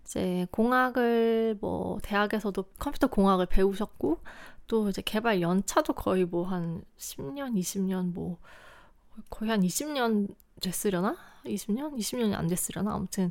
이제 0.05 0.47
공학을 0.53 1.59
뭐 1.61 1.99
대학에서도 2.03 2.63
컴퓨터 2.79 3.09
공학을 3.09 3.47
배우셨고 3.47 4.21
또 4.69 4.89
이제 4.89 5.03
개발 5.03 5.41
연차도 5.41 5.93
거의 5.95 6.25
뭐 6.25 6.45
한 6.47 6.85
10년, 6.99 7.55
20년 7.59 8.13
뭐 8.15 8.39
거의 9.31 9.51
한 9.51 9.61
20년 9.63 10.35
됐으려나? 10.61 11.17
20년? 11.45 11.97
20년이 11.97 12.35
안 12.35 12.47
됐으려나? 12.47 12.95
아무튼 12.95 13.29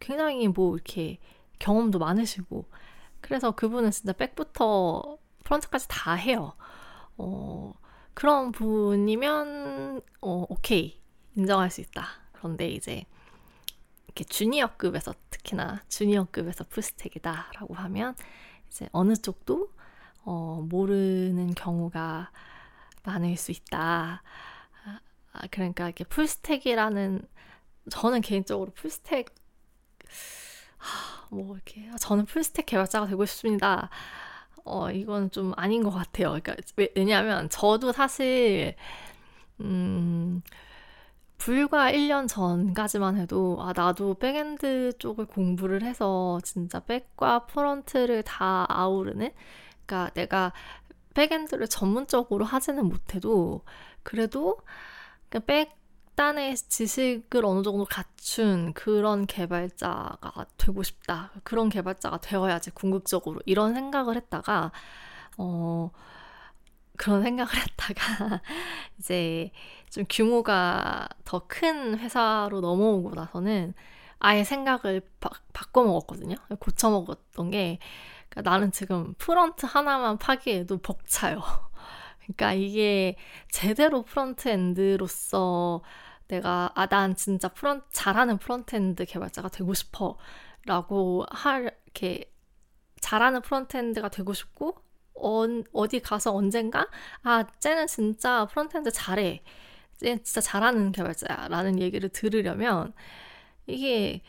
굉장히 0.00 0.48
뭐 0.48 0.74
이렇게 0.74 1.18
경험도 1.58 1.98
많으시고 1.98 2.66
그래서 3.20 3.52
그분은 3.52 3.90
진짜 3.90 4.12
백부터 4.12 5.18
프런트까지 5.44 5.86
다 5.88 6.14
해요. 6.14 6.54
어, 7.18 7.72
그런 8.14 8.52
분이면 8.52 10.02
어, 10.22 10.46
오케이 10.48 11.00
인정할 11.34 11.70
수 11.70 11.80
있다. 11.80 12.06
그런데 12.32 12.68
이제 12.68 13.04
이렇게 14.06 14.24
주니어급에서 14.24 15.14
특히나 15.30 15.82
주니어급에서 15.88 16.64
풀스택이다라고 16.64 17.74
하면 17.74 18.14
이제 18.68 18.88
어느 18.92 19.14
쪽도 19.14 19.70
어, 20.24 20.64
모르는 20.68 21.54
경우가 21.54 22.30
많을 23.04 23.36
수 23.36 23.52
있다. 23.52 24.22
아, 25.32 25.46
그러니까 25.50 25.84
이렇게 25.84 26.04
풀스택이라는 26.04 27.22
저는 27.90 28.20
개인적으로 28.22 28.72
풀스택 28.72 29.34
하, 30.78 31.26
뭐 31.30 31.54
이렇게 31.54 31.90
저는 32.00 32.24
풀스택 32.26 32.66
개발자가 32.66 33.06
되고 33.06 33.24
싶습니다. 33.26 33.90
어, 34.66 34.90
이건 34.90 35.30
좀 35.30 35.52
아닌 35.56 35.82
것 35.82 35.90
같아요. 35.90 36.28
그러니까, 36.30 36.56
왜, 36.76 36.88
왜냐하면 36.96 37.48
저도 37.50 37.92
사실, 37.92 38.74
음, 39.60 40.42
불과 41.38 41.90
1년 41.92 42.28
전까지만 42.28 43.16
해도, 43.18 43.58
아, 43.60 43.72
나도 43.76 44.14
backend 44.14 44.94
쪽을 44.98 45.26
공부를 45.26 45.82
해서 45.82 46.40
진짜 46.44 46.80
back과 46.80 47.46
front를 47.46 48.22
다 48.24 48.66
아우르는? 48.68 49.30
그러니까 49.86 50.10
내가 50.14 50.52
backend를 51.14 51.68
전문적으로 51.68 52.44
하지는 52.44 52.86
못해도 52.86 53.62
그래도 54.02 54.58
그 55.30 55.40
back단의 56.16 56.56
지식을 56.56 57.44
어느 57.44 57.62
정도 57.62 57.84
갖춘 57.84 58.72
그런 58.72 59.26
개발자가 59.26 60.46
되고 60.56 60.82
싶다. 60.82 61.30
그런 61.44 61.68
개발자가 61.68 62.18
되어야지 62.20 62.70
궁극적으로 62.70 63.40
이런 63.44 63.74
생각을 63.74 64.16
했다가 64.16 64.72
어 65.38 65.90
그런 66.96 67.22
생각을 67.22 67.52
했다가 67.56 68.40
이제 68.98 69.50
좀 69.90 70.04
규모가 70.08 71.08
더 71.24 71.46
큰 71.48 71.98
회사로 71.98 72.60
넘어오고 72.60 73.14
나서는 73.14 73.74
아예 74.18 74.44
생각을 74.44 75.02
바, 75.20 75.30
바꿔 75.52 75.84
먹었거든요. 75.84 76.36
고쳐 76.60 76.90
먹었던 76.90 77.50
게 77.50 77.78
그러니까 78.30 78.50
나는 78.50 78.72
지금 78.72 79.14
front 79.18 79.66
하나만 79.66 80.18
파기에도 80.18 80.78
벅차요. 80.78 81.42
그러니까 82.20 82.54
이게 82.54 83.16
제대로 83.50 84.02
frontend로서 84.02 85.82
내가 86.28 86.70
아 86.74 86.86
난 86.86 87.14
진짜 87.16 87.48
front 87.48 87.86
잘하는 87.92 88.38
frontend 88.38 89.04
개발자가 89.06 89.48
되고 89.48 89.74
싶어라고 89.74 91.26
할 91.30 91.76
이렇게 91.86 92.32
잘하는 93.00 93.42
frontend가 93.42 94.08
되고 94.08 94.32
싶고 94.32 94.76
어, 95.14 95.44
어디 95.72 96.00
가서 96.00 96.34
언젠가 96.34 96.88
아 97.22 97.44
쟤는 97.58 97.86
진짜 97.86 98.46
frontend 98.46 98.90
잘해 98.92 99.42
쟤 99.96 100.22
진짜 100.22 100.40
잘하는 100.40 100.92
개발자야 100.92 101.48
라는 101.48 101.80
얘기를 101.80 102.08
들으려면 102.08 102.92
이게 103.66 104.22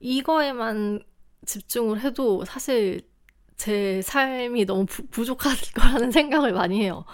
이거에만 0.00 1.02
집중을 1.46 2.00
해도 2.00 2.44
사실 2.44 3.08
제 3.56 4.02
삶이 4.02 4.64
너무 4.66 4.86
부, 4.86 5.06
부족할 5.06 5.54
거라는 5.74 6.10
생각을 6.10 6.52
많이 6.52 6.82
해요. 6.82 7.04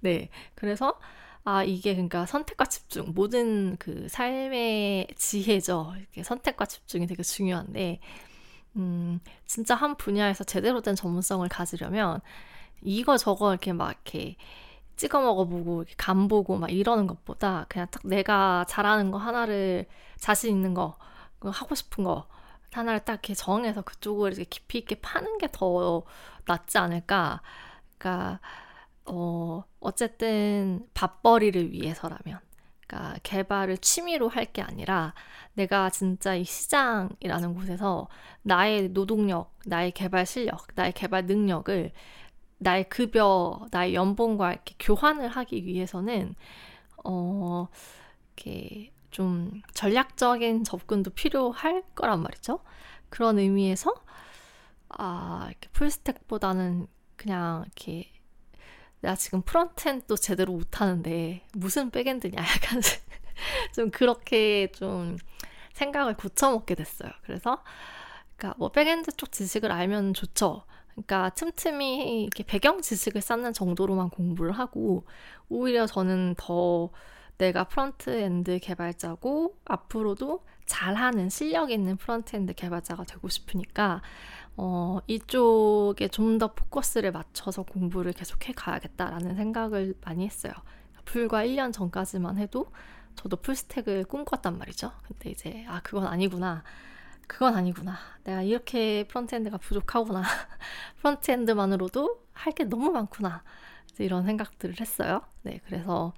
네. 0.00 0.30
그래서 0.54 0.98
아, 1.44 1.62
이게 1.62 1.92
그러니까 1.94 2.24
선택과 2.26 2.64
집중, 2.66 3.12
모든 3.14 3.76
그 3.78 4.08
삶의 4.08 5.08
지혜죠. 5.16 5.94
이렇게 5.98 6.22
선택과 6.22 6.64
집중이 6.66 7.06
되게 7.06 7.22
중요한데, 7.22 8.00
음, 8.76 9.20
진짜 9.46 9.74
한 9.74 9.96
분야에서 9.96 10.44
제대로 10.44 10.80
된 10.82 10.96
전문성을 10.96 11.48
가지려면 11.48 12.20
이거 12.82 13.16
저거 13.18 13.52
이렇게 13.52 13.72
막 13.72 13.92
이렇게 13.92 14.36
찍어 14.96 15.20
먹어보고 15.22 15.82
이렇게 15.82 15.94
간 15.98 16.28
보고 16.28 16.56
막 16.58 16.70
이러는 16.72 17.06
것보다 17.08 17.66
그냥 17.68 17.88
딱 17.90 18.02
내가 18.06 18.64
잘하는 18.68 19.10
거 19.12 19.18
하나를 19.18 19.86
자신 20.18 20.50
있는 20.56 20.74
거 20.74 20.96
하고 21.40 21.74
싶은 21.74 22.04
거 22.04 22.28
하나를 22.72 23.00
딱 23.04 23.14
이렇게 23.14 23.34
정해서 23.34 23.82
그쪽을 23.82 24.32
이렇게 24.32 24.44
깊이 24.44 24.78
있게 24.78 24.96
파는 24.96 25.38
게 25.38 25.48
더 25.52 26.04
낫지 26.46 26.78
않을까. 26.78 27.42
그러니까 27.98 28.40
어 29.06 29.64
어쨌든 29.80 30.86
밥벌이를 30.94 31.72
위해서라면 31.72 32.40
그러니까 32.86 33.18
개발을 33.22 33.78
취미로 33.78 34.28
할 34.28 34.46
게 34.52 34.62
아니라 34.62 35.14
내가 35.54 35.90
진짜 35.90 36.34
이 36.34 36.44
시장이라는 36.44 37.54
곳에서 37.54 38.08
나의 38.42 38.90
노동력, 38.90 39.54
나의 39.66 39.92
개발 39.92 40.26
실력, 40.26 40.66
나의 40.74 40.92
개발 40.92 41.26
능력을 41.26 41.92
나의 42.58 42.88
급여, 42.88 43.66
나의 43.72 43.94
연봉과 43.94 44.52
이렇게 44.54 44.74
교환을 44.78 45.28
하기 45.28 45.64
위해서는 45.66 46.34
어 47.04 47.68
이렇게 48.36 48.92
좀 49.10 49.62
전략적인 49.74 50.64
접근도 50.64 51.10
필요할 51.12 51.84
거란 51.94 52.22
말이죠. 52.22 52.60
그런 53.10 53.38
의미에서 53.38 53.94
아 54.88 55.46
이렇게 55.50 55.68
풀스택보다는 55.72 56.86
그냥 57.16 57.62
이렇게 57.66 58.12
내가 59.00 59.14
지금 59.16 59.42
프론트엔도 59.42 60.16
제대로 60.16 60.52
못하는데 60.52 61.42
무슨 61.54 61.90
백엔드냐 61.90 62.36
약간 62.40 62.80
좀 63.74 63.90
그렇게 63.90 64.70
좀 64.72 65.16
생각을 65.74 66.16
고쳐먹게 66.16 66.74
됐어요. 66.74 67.10
그래서 67.24 67.62
그러니까 68.36 68.56
뭐 68.58 68.70
backend 68.70 69.12
쪽 69.16 69.32
지식을 69.32 69.70
알면 69.70 70.14
좋죠. 70.14 70.64
그러니까 70.92 71.30
틈틈이 71.30 72.22
이렇게 72.22 72.44
배경 72.44 72.80
지식을 72.80 73.20
쌓는 73.20 73.52
정도로만 73.52 74.10
공부를 74.10 74.52
하고 74.52 75.04
오히려 75.48 75.86
저는 75.86 76.34
더 76.38 76.90
내가 77.36 77.64
frontend 77.64 78.60
개발자고 78.60 79.58
앞으로도 79.64 80.44
잘하는 80.66 81.28
실력 81.30 81.70
있는 81.70 81.96
frontend 81.96 82.54
개발자가 82.54 83.04
되고 83.04 83.28
싶으니까 83.28 84.02
어, 84.56 85.00
이쪽에 85.06 86.08
좀 86.08 86.38
더 86.38 86.54
포커스를 86.54 87.12
맞춰서 87.12 87.62
공부를 87.62 88.12
계속 88.12 88.48
해 88.48 88.52
가야겠다라는 88.54 89.36
생각을 89.36 89.94
많이 90.04 90.26
했어요. 90.26 90.52
불과 91.04 91.44
1년 91.44 91.72
전까지만 91.72 92.38
해도 92.38 92.66
저도 93.16 93.36
full 93.36 93.59
stack을 93.59 94.04
꿈꿨단 94.04 94.58
말이죠. 94.58 94.92
근데 95.06 95.30
이제 95.30 95.64
아 95.68 95.80
그건 95.82 96.06
아니구나. 96.06 96.64
그건 97.28 97.56
아니구나. 97.56 97.96
내가 98.24 98.42
이렇게 98.42 99.06
frontend가 99.08 99.58
부족하구나. 99.58 100.22
frontend만으로도 101.00 102.20
할 102.32 102.52
게 102.54 102.64
너무 102.64 102.90
많구나. 102.92 103.42
이런 103.98 104.24
생각들을 104.24 104.80
했어요. 104.80 105.22
네, 105.42 105.60
그래서 105.66 106.12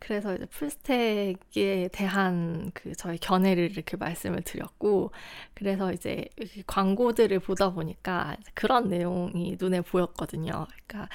그래서 0.00 0.34
이제 0.34 0.46
full 0.46 1.04
stack에 1.04 1.90
대한 1.92 2.70
그 2.74 2.94
저의 2.96 3.18
견해를 3.18 3.70
이렇게 3.70 3.96
말씀을 3.96 4.42
드렸고, 4.42 5.12
그래서 5.54 5.92
이제 5.92 6.26
광고들을 6.66 7.38
보다 7.40 7.70
보니까 7.72 8.36
그런 8.54 8.88
내용이 8.88 9.56
눈에 9.60 9.82
보였거든요. 9.82 10.66
그러니까 10.86 11.08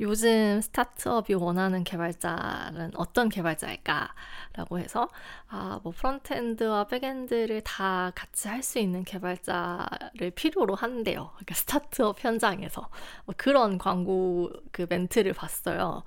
요즘 0.00 0.60
스타트업이 0.60 1.34
원하는 1.34 1.84
개발자는 1.84 2.92
어떤 2.96 3.28
개발자일까라고 3.28 4.78
해서 4.78 5.08
아, 5.48 5.78
뭐 5.84 5.92
frontend와 5.92 6.88
backend를 6.88 7.60
다 7.62 8.10
같이 8.14 8.48
할 8.48 8.62
수 8.64 8.78
있는 8.78 9.04
개발자를 9.04 10.30
필요로 10.34 10.74
한대요. 10.74 11.30
그러니까 11.34 11.54
스타트업 11.54 12.24
현장에서 12.24 12.88
뭐 13.26 13.34
그런 13.36 13.78
광고 13.78 14.50
그 14.72 14.86
멘트를 14.88 15.32
봤어요. 15.34 16.02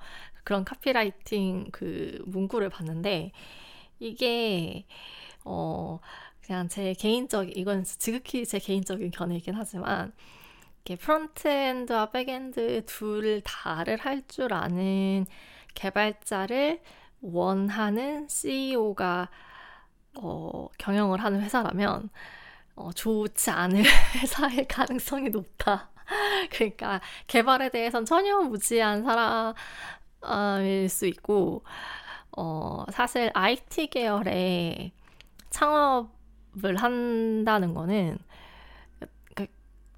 그런 0.48 0.64
copywriting 0.64 1.66
그 1.72 2.22
문구를 2.24 2.70
봤는데 2.70 3.32
이게 3.98 4.86
어 5.44 6.00
그냥 6.40 6.68
제 6.68 6.94
개인적 6.94 7.54
이건 7.54 7.84
지극히 7.84 8.46
제 8.46 8.58
개인적인 8.58 9.10
견해이긴 9.10 9.54
하지만 9.54 10.10
이렇게 10.86 10.96
frontend와 10.96 12.12
backend 12.12 12.84
둘 12.86 13.42
다를 13.44 13.98
할 13.98 14.22
줄 14.26 14.54
아는 14.54 15.26
개발자를 15.74 16.80
원하는 17.20 18.26
CEO가 18.28 19.28
어, 20.16 20.68
경영을 20.78 21.22
하는 21.22 21.42
회사라면 21.42 22.08
어, 22.74 22.90
좋지 22.92 23.50
않을 23.50 23.82
회사의 24.16 24.66
가능성이 24.66 25.28
높다. 25.28 25.90
그러니까 26.50 27.00
개발에 27.26 27.70
대해선 27.70 28.04
전혀 28.04 28.38
무지한 28.40 29.04
사람일 29.04 29.54
수 30.88 31.06
있고 31.06 31.64
어, 32.36 32.84
사실 32.92 33.30
IT 33.34 33.88
계열에 33.88 34.92
창업을 35.50 36.76
한다는 36.78 37.74
거는 37.74 38.18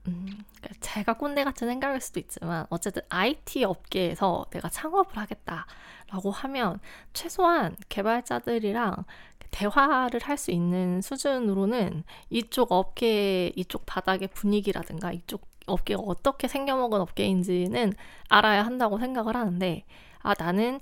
음, 0.08 0.26
그러니까 0.60 0.74
제가 0.80 1.14
꼰대 1.14 1.44
같은 1.44 1.68
생각일 1.68 2.00
수도 2.00 2.20
있지만 2.20 2.66
어쨌든 2.70 3.02
IT 3.10 3.64
업계에서 3.64 4.46
내가 4.50 4.68
창업을 4.68 5.16
하겠다라고 5.18 6.30
하면 6.32 6.80
최소한 7.12 7.76
개발자들이랑 7.88 9.04
대화를 9.50 10.20
할 10.22 10.36
수 10.38 10.52
있는 10.52 11.00
수준으로는 11.02 12.04
이쪽 12.30 12.72
업계, 12.72 13.52
이쪽 13.56 13.84
바닥의 13.86 14.28
분위기라든가 14.28 15.12
이쪽 15.12 15.42
업계가 15.66 16.00
어떻게 16.02 16.48
생겨먹은 16.48 17.00
업계인지는 17.00 17.94
알아야 18.28 18.64
한다고 18.64 18.98
생각을 18.98 19.36
하는데 19.36 19.84
아 20.22 20.34
나는 20.38 20.80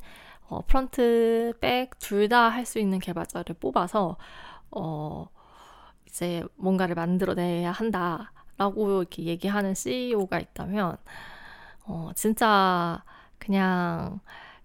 어, 0.49 0.63
프런트, 0.67 1.55
백 1.61 1.99
둘 1.99 2.29
다 2.29 2.49
할 2.51 2.65
수 2.67 2.79
있는 2.79 2.99
개발자를 3.01 3.57
뽑아서 3.61 4.17
어 4.73 5.29
이제 6.07 6.45
뭔가를 6.57 6.95
만들어내야 6.95 7.73
한다. 7.73 8.33
라고 8.59 9.01
이렇게 9.03 9.25
얘기하는 9.25 9.75
CEO가 9.75 10.41
있다면, 10.41 10.97
어, 11.87 12.11
진짜 12.17 13.05
그냥 13.39 14.21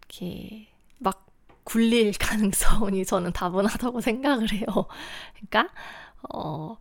이렇게 0.09 0.69
막 0.99 1.25
굴릴 1.65 2.13
가능성이 2.19 3.05
저는 3.05 3.33
다분하다고 3.33 4.01
생각을 4.01 4.51
해요. 4.53 4.65
그러니까, 5.35 5.69
어, 6.33 6.77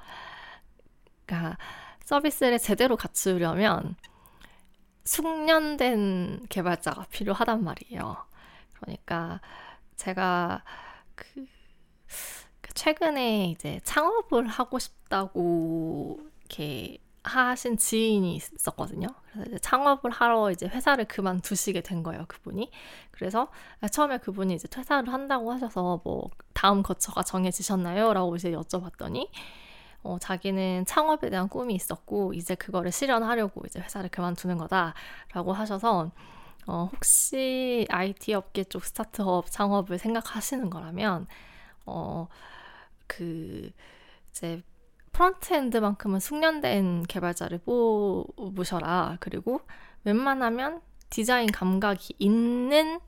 그러니까 1.27 1.57
서비스를 2.05 2.59
제대로 2.59 2.97
갖추려면 2.97 3.97
숙련된 5.05 6.47
개발자가 6.49 7.07
필요하단 7.11 7.65
말이에요. 7.65 8.17
그러니까 8.75 9.41
제가 9.97 10.65
그, 11.15 11.47
그 12.61 12.75
최근에 12.75 13.47
이제 13.51 13.81
창업을 13.85 14.47
하고 14.47 14.79
싶다고 14.79 16.21
이렇게 16.41 16.99
하신 17.25 17.77
지인이 17.77 18.35
있었거든요. 18.35 19.07
그래서 19.31 19.49
이제 19.49 19.59
창업을 19.61 20.11
하러 20.11 20.51
이제 20.51 20.67
회사를 20.67 21.05
그만두시게 21.05 21.83
된 21.83 22.03
거예요, 22.03 22.25
그분이. 22.27 22.71
그래서 23.13 23.49
처음에 23.93 24.19
그분이 24.19 24.55
이제 24.55 24.67
퇴사를 24.67 25.13
한다고 25.13 25.53
하셔서 25.53 26.01
뭐 26.05 26.31
다음 26.53 26.83
거처가 26.83 27.23
정해지셨나요? 27.23 28.13
라고 28.13 28.35
이제 28.35 28.51
여쭤봤더니 28.51 29.29
어, 30.03 30.19
자기는 30.19 30.85
창업에 30.87 31.31
대한 31.31 31.49
꿈이 31.49 31.75
있었고 31.75 32.35
이제 32.35 32.55
그거를 32.55 32.91
실현하려고 32.91 33.63
이제 33.67 33.81
회사를 33.81 34.11
그만두는 34.11 34.59
거다라고 34.59 35.53
하셔서 35.53 36.11
어, 36.67 36.89
혹시 36.93 37.87
IT 37.91 38.35
업계 38.35 38.65
쪽 38.65 38.85
스타트업 38.85 39.51
창업을 39.51 39.99
생각하시는 39.99 40.71
거라면 40.71 41.27
어, 41.87 42.29
그 43.07 43.71
이제 44.31 44.63
frontend만큼은 45.13 46.21
숙련된 46.21 47.05
개발자를 47.05 47.59
뽑으셔라. 47.59 49.19
그리고 49.21 49.61
웬만하면 50.05 50.81
디자인 51.11 51.53
감각이 51.53 52.15
있는 52.19 52.99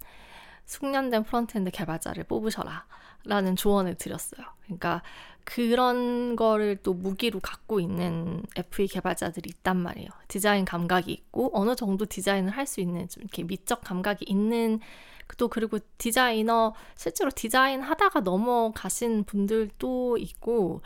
숙련된 0.67 1.25
frontend 1.25 1.71
개발자를 1.71 2.25
뽑으셔라. 2.25 2.87
라는 3.27 3.57
조언을 3.57 3.95
드렸어요. 3.95 4.47
그러니까 4.65 5.03
그런 5.45 6.37
거를 6.37 6.77
또 6.83 6.95
무기로 6.95 7.41
갖고 7.41 7.81
있는 7.81 8.43
FE 8.57 8.89
개발자들이 8.89 9.51
있단 9.59 9.77
말이에요. 9.77 10.09
디자인 10.29 10.65
감각이 10.65 11.13
있고 11.13 11.51
어느 11.53 11.77
정도 11.77 12.07
디자인을 12.07 12.51
할 12.51 12.67
수 12.67 12.81
있는 12.81 13.09
좀 13.09 13.23
이렇게 13.23 13.43
미적 13.45 13.83
감각이 13.83 14.25
있는 14.29 14.81
또 15.39 15.49
그리고 15.49 15.79
디자이너 15.99 16.75
실제로 16.97 17.31
디자인 17.31 17.83
하다가 17.83 18.21
넘어가신 18.21 19.25
분들도 19.25 20.17
있고 20.19 20.83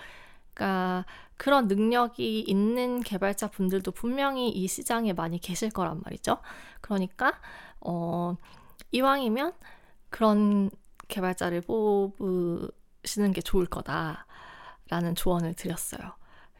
그러니까 0.55 1.05
그런 1.37 1.69
능력이 1.69 2.41
있는 2.41 3.01
개발자 3.01 3.49
분들도 3.49 3.93
분명히 3.93 4.49
이 4.51 4.67
시장에 4.67 5.13
많이 5.13 5.39
계실 5.41 5.71
거란 5.71 6.01
말이죠. 6.05 6.39
그러니까 6.81 7.41
어 7.81 8.37
이왕이면 8.93 9.53
그런 10.11 10.71
개발자를 11.09 11.61
뽑으시는 11.63 13.33
게 13.33 13.41
좋을 13.41 13.67
거다 13.67 14.27
라는 14.89 15.15
조언을 15.15 15.55
드렸어요. 15.55 16.01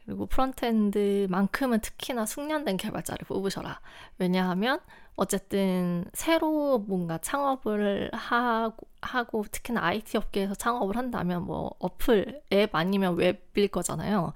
그리고 0.05 0.25
프론트엔드만큼은 0.25 1.81
특히나 1.81 2.25
숙련된 2.25 2.77
개발자를 2.77 3.25
뽑으셔라. 3.27 3.79
왜냐하면 4.17 4.79
어쨌든 5.15 6.05
새로 6.13 6.79
뭔가 6.79 7.17
창업을 7.19 8.09
하고, 8.13 8.87
하고 9.01 9.45
특히나 9.51 9.83
IT 9.83 10.17
업계에서 10.17 10.55
창업을 10.55 10.97
한다면 10.97 11.43
뭐 11.43 11.75
어플, 11.79 12.41
앱 12.53 12.75
아니면 12.75 13.15
웹일 13.15 13.67
거잖아요. 13.69 14.33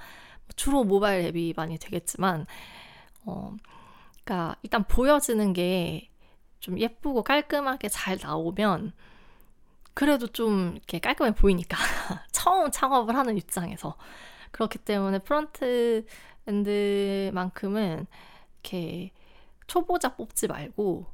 주로 0.56 0.84
모바일 0.84 1.26
앱이 1.28 1.54
많이 1.56 1.78
되겠지만, 1.80 2.46
어, 3.26 3.56
그러니까 4.24 4.56
일단 4.64 4.84
보여지는 4.84 5.54
게 5.54 6.14
좀 6.64 6.80
예쁘고 6.80 7.24
깔끔하게 7.24 7.90
잘 7.90 8.18
나오면 8.22 8.94
그래도 9.94 10.28
좀 10.28 10.74
이렇게 10.76 11.00
깔끔해 11.00 11.36
보이니까 11.36 11.78
처음 12.32 12.72
창업을 12.72 13.16
하는 13.16 13.38
입장에서 13.38 13.96
그렇기 14.52 14.80
때문에 14.80 15.20
front 15.20 16.06
end만큼은 16.48 18.08
이렇게 18.64 19.12
초보자 19.68 20.16
뽑지 20.16 20.48
말고 20.48 21.06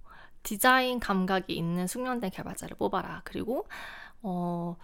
디자인 0.43 0.99
감각이 0.99 1.53
있는 1.53 1.87
숙련된 1.87 2.31
개발자를 2.31 2.77
뽑아라. 2.77 3.21
그리고 3.23 3.67
어 4.21 4.75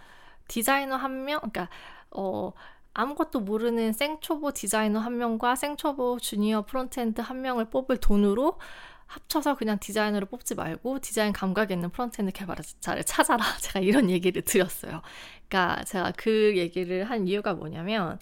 디자이너 0.48 0.96
한 0.96 1.24
명, 1.24 1.38
그러니까 1.40 1.68
어 2.10 2.52
아무것도 2.94 3.40
모르는 3.40 3.92
생초보 3.92 4.52
디자이너 4.52 5.00
한 5.00 5.18
명과 5.18 5.56
생초보 5.56 6.18
주니어 6.18 6.62
frontend 6.62 7.20
한 7.20 7.42
명을 7.42 7.66
뽑을 7.70 7.98
돈으로 7.98 8.58
합쳐서 9.06 9.56
그냥 9.56 9.78
디자이너를 9.78 10.28
뽑지 10.28 10.54
말고 10.54 11.00
디자인 11.00 11.32
감각 11.32 11.70
있는 11.70 11.90
frontend 11.90 12.32
개발자를 12.32 13.04
찾아라. 13.04 13.44
제가 13.60 13.80
이런 13.80 14.10
얘기를 14.10 14.42
드렸어요. 14.42 15.02
그러니까 15.48 15.84
제가 15.84 16.12
그 16.16 16.56
얘기를 16.56 17.04
한 17.04 17.26
이유가 17.28 17.54
뭐냐면 17.54 18.18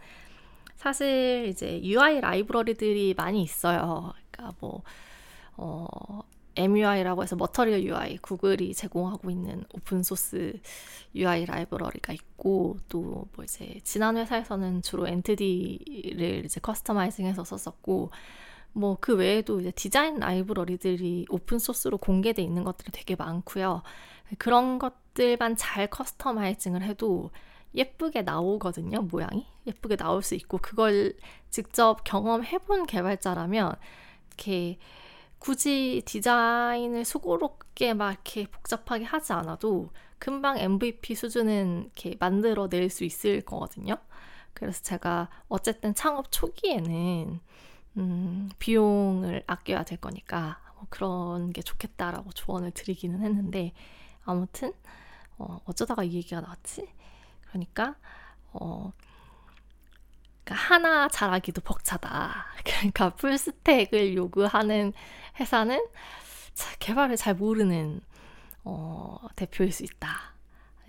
사실 0.77 1.47
이제 1.49 1.83
UI 1.83 2.21
라이브러리들이 2.21 3.15
많이 3.17 3.43
있어요. 3.43 4.13
그러니까 4.31 4.57
뭐 4.61 4.83
어, 5.57 5.87
MUI라고 6.57 7.23
해서 7.23 7.37
Material 7.37 7.83
UI 7.83 8.19
구글이 8.19 8.75
제공하고 8.75 9.31
있는 9.31 9.65
open 9.73 10.03
source 10.03 10.61
UI 11.15 11.47
라이브러리가 11.47 12.13
있고 12.13 12.79
또 12.89 13.27
뭐 13.35 13.45
이제 13.45 13.81
지난 13.83 14.17
회사에서는 14.17 14.83
주로 14.83 15.09
Ant 15.09 15.60
D를 15.60 16.45
이제 16.45 16.61
customizing해서 16.61 17.45
썼었고 17.45 18.11
뭐 18.75 18.97
그 19.01 19.15
외에도 19.17 19.61
이제 19.61 19.71
디자인 19.71 20.19
라이브러리들이 20.19 21.27
open 21.31 21.59
source로 21.59 21.99
공개돼 21.99 22.43
있는 22.43 22.65
것들이 22.65 22.91
되게 22.93 23.17
많고요. 23.17 23.83
그런 24.39 24.79
것들만 24.79 25.57
잘 25.57 25.89
customizing을 25.89 26.83
해도 26.83 27.31
예쁘게 27.75 28.23
나오거든요, 28.23 29.03
모양이. 29.03 29.47
예쁘게 29.67 29.97
나올 29.97 30.23
수 30.23 30.35
있고, 30.35 30.59
그걸 30.59 31.15
직접 31.51 32.05
경험해 32.05 32.59
본 32.59 32.87
개발자라면, 32.87 33.75
이렇게 34.29 34.79
굳이 35.39 36.03
디자인을 36.07 37.05
수고롭게 37.05 37.95
막 37.95 38.13
이렇게 38.13 38.47
복잡하게 38.47 39.05
하지 39.05 39.33
않아도 39.35 39.91
금방 40.19 40.59
MVP 40.59 41.15
수준은 41.15 41.85
이렇게 41.85 42.17
만들어낼 42.19 42.89
수 42.91 43.05
있을 43.05 43.43
거거든요. 43.43 43.97
그래서 44.55 44.83
제가 44.83 45.29
어쨌든 45.49 45.95
창업 45.95 46.31
초기에는, 46.31 47.41
음, 47.97 48.51
비용을 48.59 49.45
아껴야 49.47 49.85
될 49.85 49.99
거니까, 50.01 50.61
뭐 50.77 50.87
그런 50.91 51.53
게 51.53 51.63
좋겠다라고 51.63 52.33
조언을 52.33 52.73
드리기는 52.73 53.21
했는데, 53.21 53.73
아무튼, 54.25 54.73
어, 55.39 55.61
어쩌다가 55.65 56.03
이 56.05 56.15
얘기가 56.15 56.41
나왔지? 56.41 56.89
그러니까 57.55 57.95
어 58.53 58.93
그러니까 60.45 60.55
하나 60.55 61.09
잘하기도 61.09 61.61
벅차다. 61.63 62.47
그러니까 62.65 63.11
풀스택을 63.11 64.15
요구하는 64.15 64.93
회사는 65.41 65.87
개발을 66.81 67.17
잘 67.17 67.35
모르는 67.35 68.01
어, 68.65 69.19
대표일 69.37 69.73
수 69.73 69.85
있다. 69.85 70.35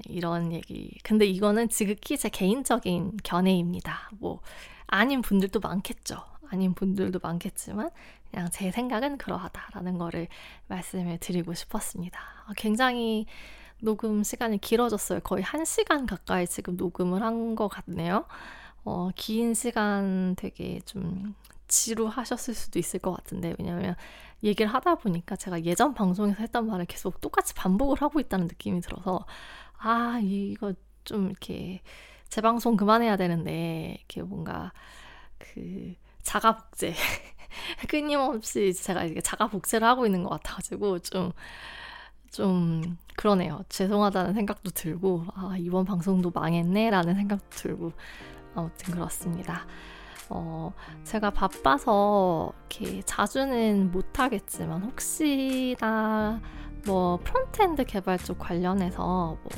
이런 0.08 0.52
얘기. 0.52 0.98
근데 1.04 1.26
이거는 1.26 1.70
지극히 1.70 2.18
제 2.18 2.30
개인적인 2.30 3.18
견해입니다. 3.24 4.10
뭐 4.20 4.42
아닌 4.88 5.22
분들도 5.22 5.60
많겠죠. 5.62 6.24
아닌 6.52 6.74
분들도 6.74 7.20
많겠지만 7.22 7.90
그냥 8.32 8.50
제 8.52 8.72
생각은 8.72 9.18
그러하다라는 9.18 9.98
거를 9.98 10.28
말씀을 10.68 11.18
드리고 11.20 11.54
싶었습니다. 11.54 12.20
굉장히 12.58 13.26
녹음 13.82 14.24
시간이 14.24 14.60
길어졌어요. 14.60 15.20
거의 15.22 15.44
한 15.44 15.66
시간 15.66 16.06
가까이 16.06 16.48
지금 16.48 16.78
녹음을 16.78 17.22
한 17.22 17.56
것 17.56 17.68
같네요. 17.68 18.26
어, 18.84 19.10
긴 19.16 19.54
시간 19.54 20.36
되게 20.38 20.80
좀 20.82 21.36
지루하셨을 21.68 22.54
수도 22.54 22.80
있을 22.80 23.00
것 23.00 23.12
같은데, 23.14 23.56
왜냐면 23.60 23.96
얘기를 24.44 24.72
하다 24.74 24.96
보니까 24.96 25.36
제가 25.36 25.64
예전 25.66 25.94
방송에서 25.94 26.38
했던 26.40 26.68
말을 26.68 26.86
계속 26.86 27.20
똑같이 27.22 27.54
반복을 27.56 28.02
하고 28.02 28.20
있다는 28.20 28.48
느낌이 28.48 28.82
들어서, 28.82 29.26
아, 29.78 30.20
이거 30.22 30.74
좀 31.04 31.28
이렇게 31.30 31.82
재방송 32.30 32.78
그만해야 32.78 33.18
되는데, 33.18 33.96
이렇게 33.98 34.22
뭔가 34.22 34.72
그 35.38 35.96
자가 36.26 36.58
복제. 36.58 36.94
끊임없이 37.88 38.74
제가 38.74 39.06
이게 39.06 39.22
자가 39.22 39.48
복제를 39.48 39.88
하고 39.88 40.06
있는 40.06 40.24
것 40.24 40.30
같아가지고 40.30 41.00
좀, 41.00 41.32
좀 42.32 42.98
그러네요. 43.16 43.64
죄송하다는 43.70 44.34
생각도 44.34 44.72
들고, 44.72 45.26
아, 45.36 45.56
이번 45.58 45.86
방송도 45.86 46.32
망했네? 46.32 46.90
라는 46.90 47.16
생각도 47.16 47.48
들고, 47.52 47.94
아무튼 48.56 48.94
그렇습니다. 48.94 49.66
어, 50.30 50.74
제가 51.04 51.30
바빠서 51.30 52.52
이렇게 52.70 53.02
자주는 53.04 53.92
못하겠지만, 53.92 54.84
혹시나 54.84 56.42
뭐 56.86 57.20
frontend 57.24 57.86
개발 57.86 58.18
쪽 58.18 58.40
관련해서 58.40 59.38
뭐 59.42 59.50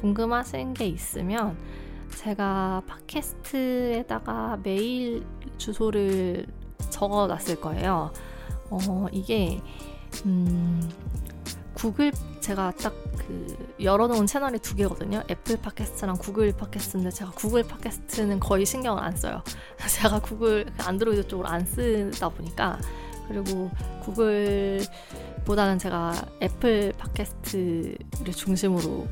궁금하신 0.00 0.74
게 0.74 0.86
있으면, 0.86 1.56
제가 2.16 2.82
팟캐스트에다가 2.86 4.58
메일 4.62 5.24
주소를 5.56 6.46
적어 6.90 7.26
놨을 7.26 7.60
거예요. 7.60 8.12
어, 8.70 9.06
이게, 9.12 9.60
음, 10.24 10.90
구글 11.74 12.12
제가 12.40 12.72
딱 12.72 13.08
그 13.28 13.74
열어놓은 13.82 14.26
채널이 14.26 14.58
두 14.60 14.74
개거든요. 14.74 15.22
애플 15.30 15.58
팟캐스트랑 15.58 16.16
구글 16.16 16.50
팟캐스트인데 16.52 17.10
제가 17.10 17.30
구글 17.32 17.62
팟캐스트는 17.62 18.40
거의 18.40 18.64
신경을 18.64 19.02
안 19.02 19.14
써요. 19.14 19.42
제가 19.86 20.20
구글 20.20 20.64
그 20.64 20.82
안드로이드 20.82 21.28
쪽으로 21.28 21.46
안 21.46 21.66
쓰다 21.66 22.30
보니까 22.30 22.78
그리고 23.28 23.70
구글보다는 24.02 25.78
제가 25.78 26.14
애플 26.40 26.94
팟캐스트를 26.96 28.32
중심으로 28.34 29.06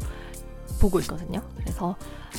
보고 0.80 0.99
있거든요. 1.01 1.42
그래서 1.59 1.94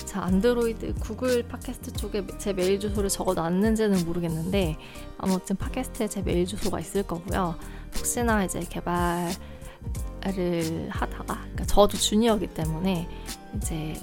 자 0.06 0.22
안드로이드 0.24 0.96
구글 1.00 1.44
팟캐스트 1.48 1.94
쪽에 1.94 2.26
제 2.38 2.54
메일 2.54 2.80
주소를 2.80 3.10
적어놨는지는 3.10 4.06
모르겠는데 4.06 4.78
아무튼 5.18 5.56
팟캐스트에 5.56 6.08
제 6.08 6.22
메일 6.22 6.46
주소가 6.46 6.80
있을 6.80 7.04
거고요. 7.04 7.56
혹시나 7.96 8.44
이제 8.44 8.60
개발을 8.62 9.34
하다가 10.90 11.26
그러니까 11.26 11.66
저도 11.66 11.98
주니어기 11.98 12.48
때문에 12.48 13.08
이제 13.56 13.94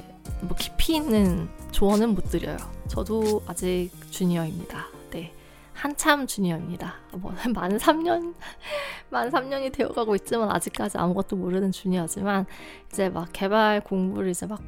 뭐 0.41 0.57
깊이 0.59 0.97
있는 0.97 1.49
조언은 1.71 2.15
못 2.15 2.31
드려요. 2.31 2.57
저도 2.89 3.43
아직 3.47 3.91
주니어입니다. 4.11 4.87
네. 5.11 5.33
한참 5.73 6.27
주니어입니다. 6.27 6.95
뭐 7.13 7.33
만 7.53 7.77
3년 7.79 8.35
만 9.11 9.31
3년이 9.31 9.73
되어가고 9.75 10.15
있지만 10.17 10.51
아직까지 10.51 10.99
아무것도 10.99 11.37
모르는 11.37 11.73
주니어지만 11.73 12.47
이제 12.93 13.09
막 13.09 13.29
개발 13.33 13.83
공부를 13.83 14.31
이제 14.31 14.47
막 14.47 14.61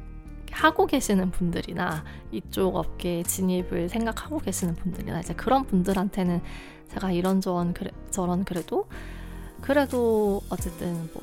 하고 0.51 0.85
계시는 0.85 1.31
분들이나 1.31 2.03
이쪽 2.31 2.75
업계에 2.75 3.23
진입을 3.23 3.89
생각하고 3.89 4.39
계시는 4.39 4.75
분들이나 4.75 5.19
이제 5.19 5.33
그런 5.33 5.65
분들한테는 5.65 6.41
제가 6.93 7.11
이런저런 7.11 7.73
그래, 7.73 7.91
저런 8.09 8.43
그래도 8.43 8.87
그래도 9.61 10.41
어쨌든 10.49 11.09
뭐 11.13 11.21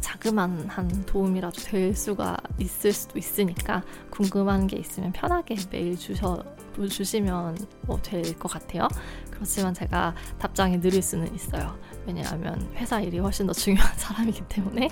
자그만 0.00 0.66
한 0.68 0.88
도움이라도 1.06 1.62
될 1.62 1.94
수가 1.94 2.36
있을 2.58 2.92
수도 2.92 3.18
있으니까 3.18 3.82
궁금한 4.10 4.66
게 4.66 4.76
있으면 4.76 5.12
편하게 5.12 5.56
메일 5.70 5.96
주셔 5.96 6.42
주시면 6.88 7.58
뭐 7.86 7.98
될 8.02 8.38
것 8.38 8.50
같아요. 8.50 8.88
그렇지만 9.30 9.74
제가 9.74 10.14
답장이 10.38 10.78
느릴 10.80 11.02
수는 11.02 11.34
있어요. 11.34 11.78
왜냐하면 12.06 12.70
회사 12.74 13.00
일이 13.00 13.18
훨씬 13.18 13.46
더 13.46 13.52
중요한 13.52 13.92
사람이기 13.96 14.42
때문에 14.48 14.88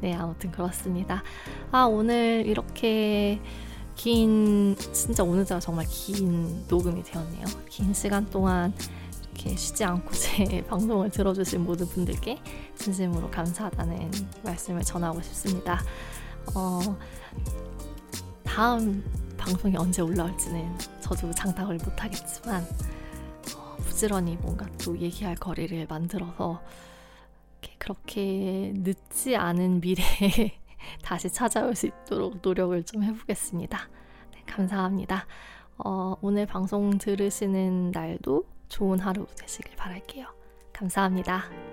네 0.00 0.14
아무튼 0.14 0.50
그렇습니다. 0.50 1.22
아 1.70 1.84
오늘 1.84 2.44
이렇게 2.46 3.40
긴 3.94 4.76
진짜 4.92 5.24
오늘 5.24 5.44
제가 5.44 5.60
정말 5.60 5.86
긴 5.88 6.64
녹음이 6.68 7.02
되었네요. 7.02 7.44
긴 7.68 7.92
시간 7.92 8.28
동안 8.30 8.72
이렇게 9.38 9.56
쉬지 9.56 9.84
않고 9.84 10.10
제 10.14 10.64
방송을 10.68 11.10
들어주신 11.10 11.64
모든 11.64 11.86
분들께 11.86 12.38
진심으로 12.76 13.30
감사하다는 13.30 14.10
말씀을 14.42 14.82
전하고 14.82 15.22
싶습니다. 15.22 15.80
어, 16.54 16.80
다음 18.44 19.04
방송이 19.36 19.76
언제 19.76 20.02
올라올지는 20.02 20.78
저도 21.00 21.32
장담을 21.32 21.76
못하겠지만 21.76 22.62
어, 22.62 22.97
부지런히 23.98 24.36
뭔가 24.36 24.64
또 24.84 24.96
얘기할 24.96 25.34
거리를 25.34 25.84
만들어서 25.88 26.62
그렇게 27.78 28.72
늦지 28.76 29.34
않은 29.34 29.80
미래에 29.80 30.56
다시 31.02 31.28
찾아올 31.28 31.74
수 31.74 31.88
있도록 31.88 32.38
노력을 32.40 32.80
좀 32.84 33.02
해보겠습니다. 33.02 33.88
네, 34.34 34.42
감사합니다. 34.46 35.26
어, 35.78 36.14
오늘 36.22 36.46
방송 36.46 36.96
들으시는 36.96 37.90
날도 37.90 38.44
좋은 38.68 39.00
하루 39.00 39.26
되시길 39.36 39.74
바랄게요. 39.74 40.26
감사합니다. 40.72 41.67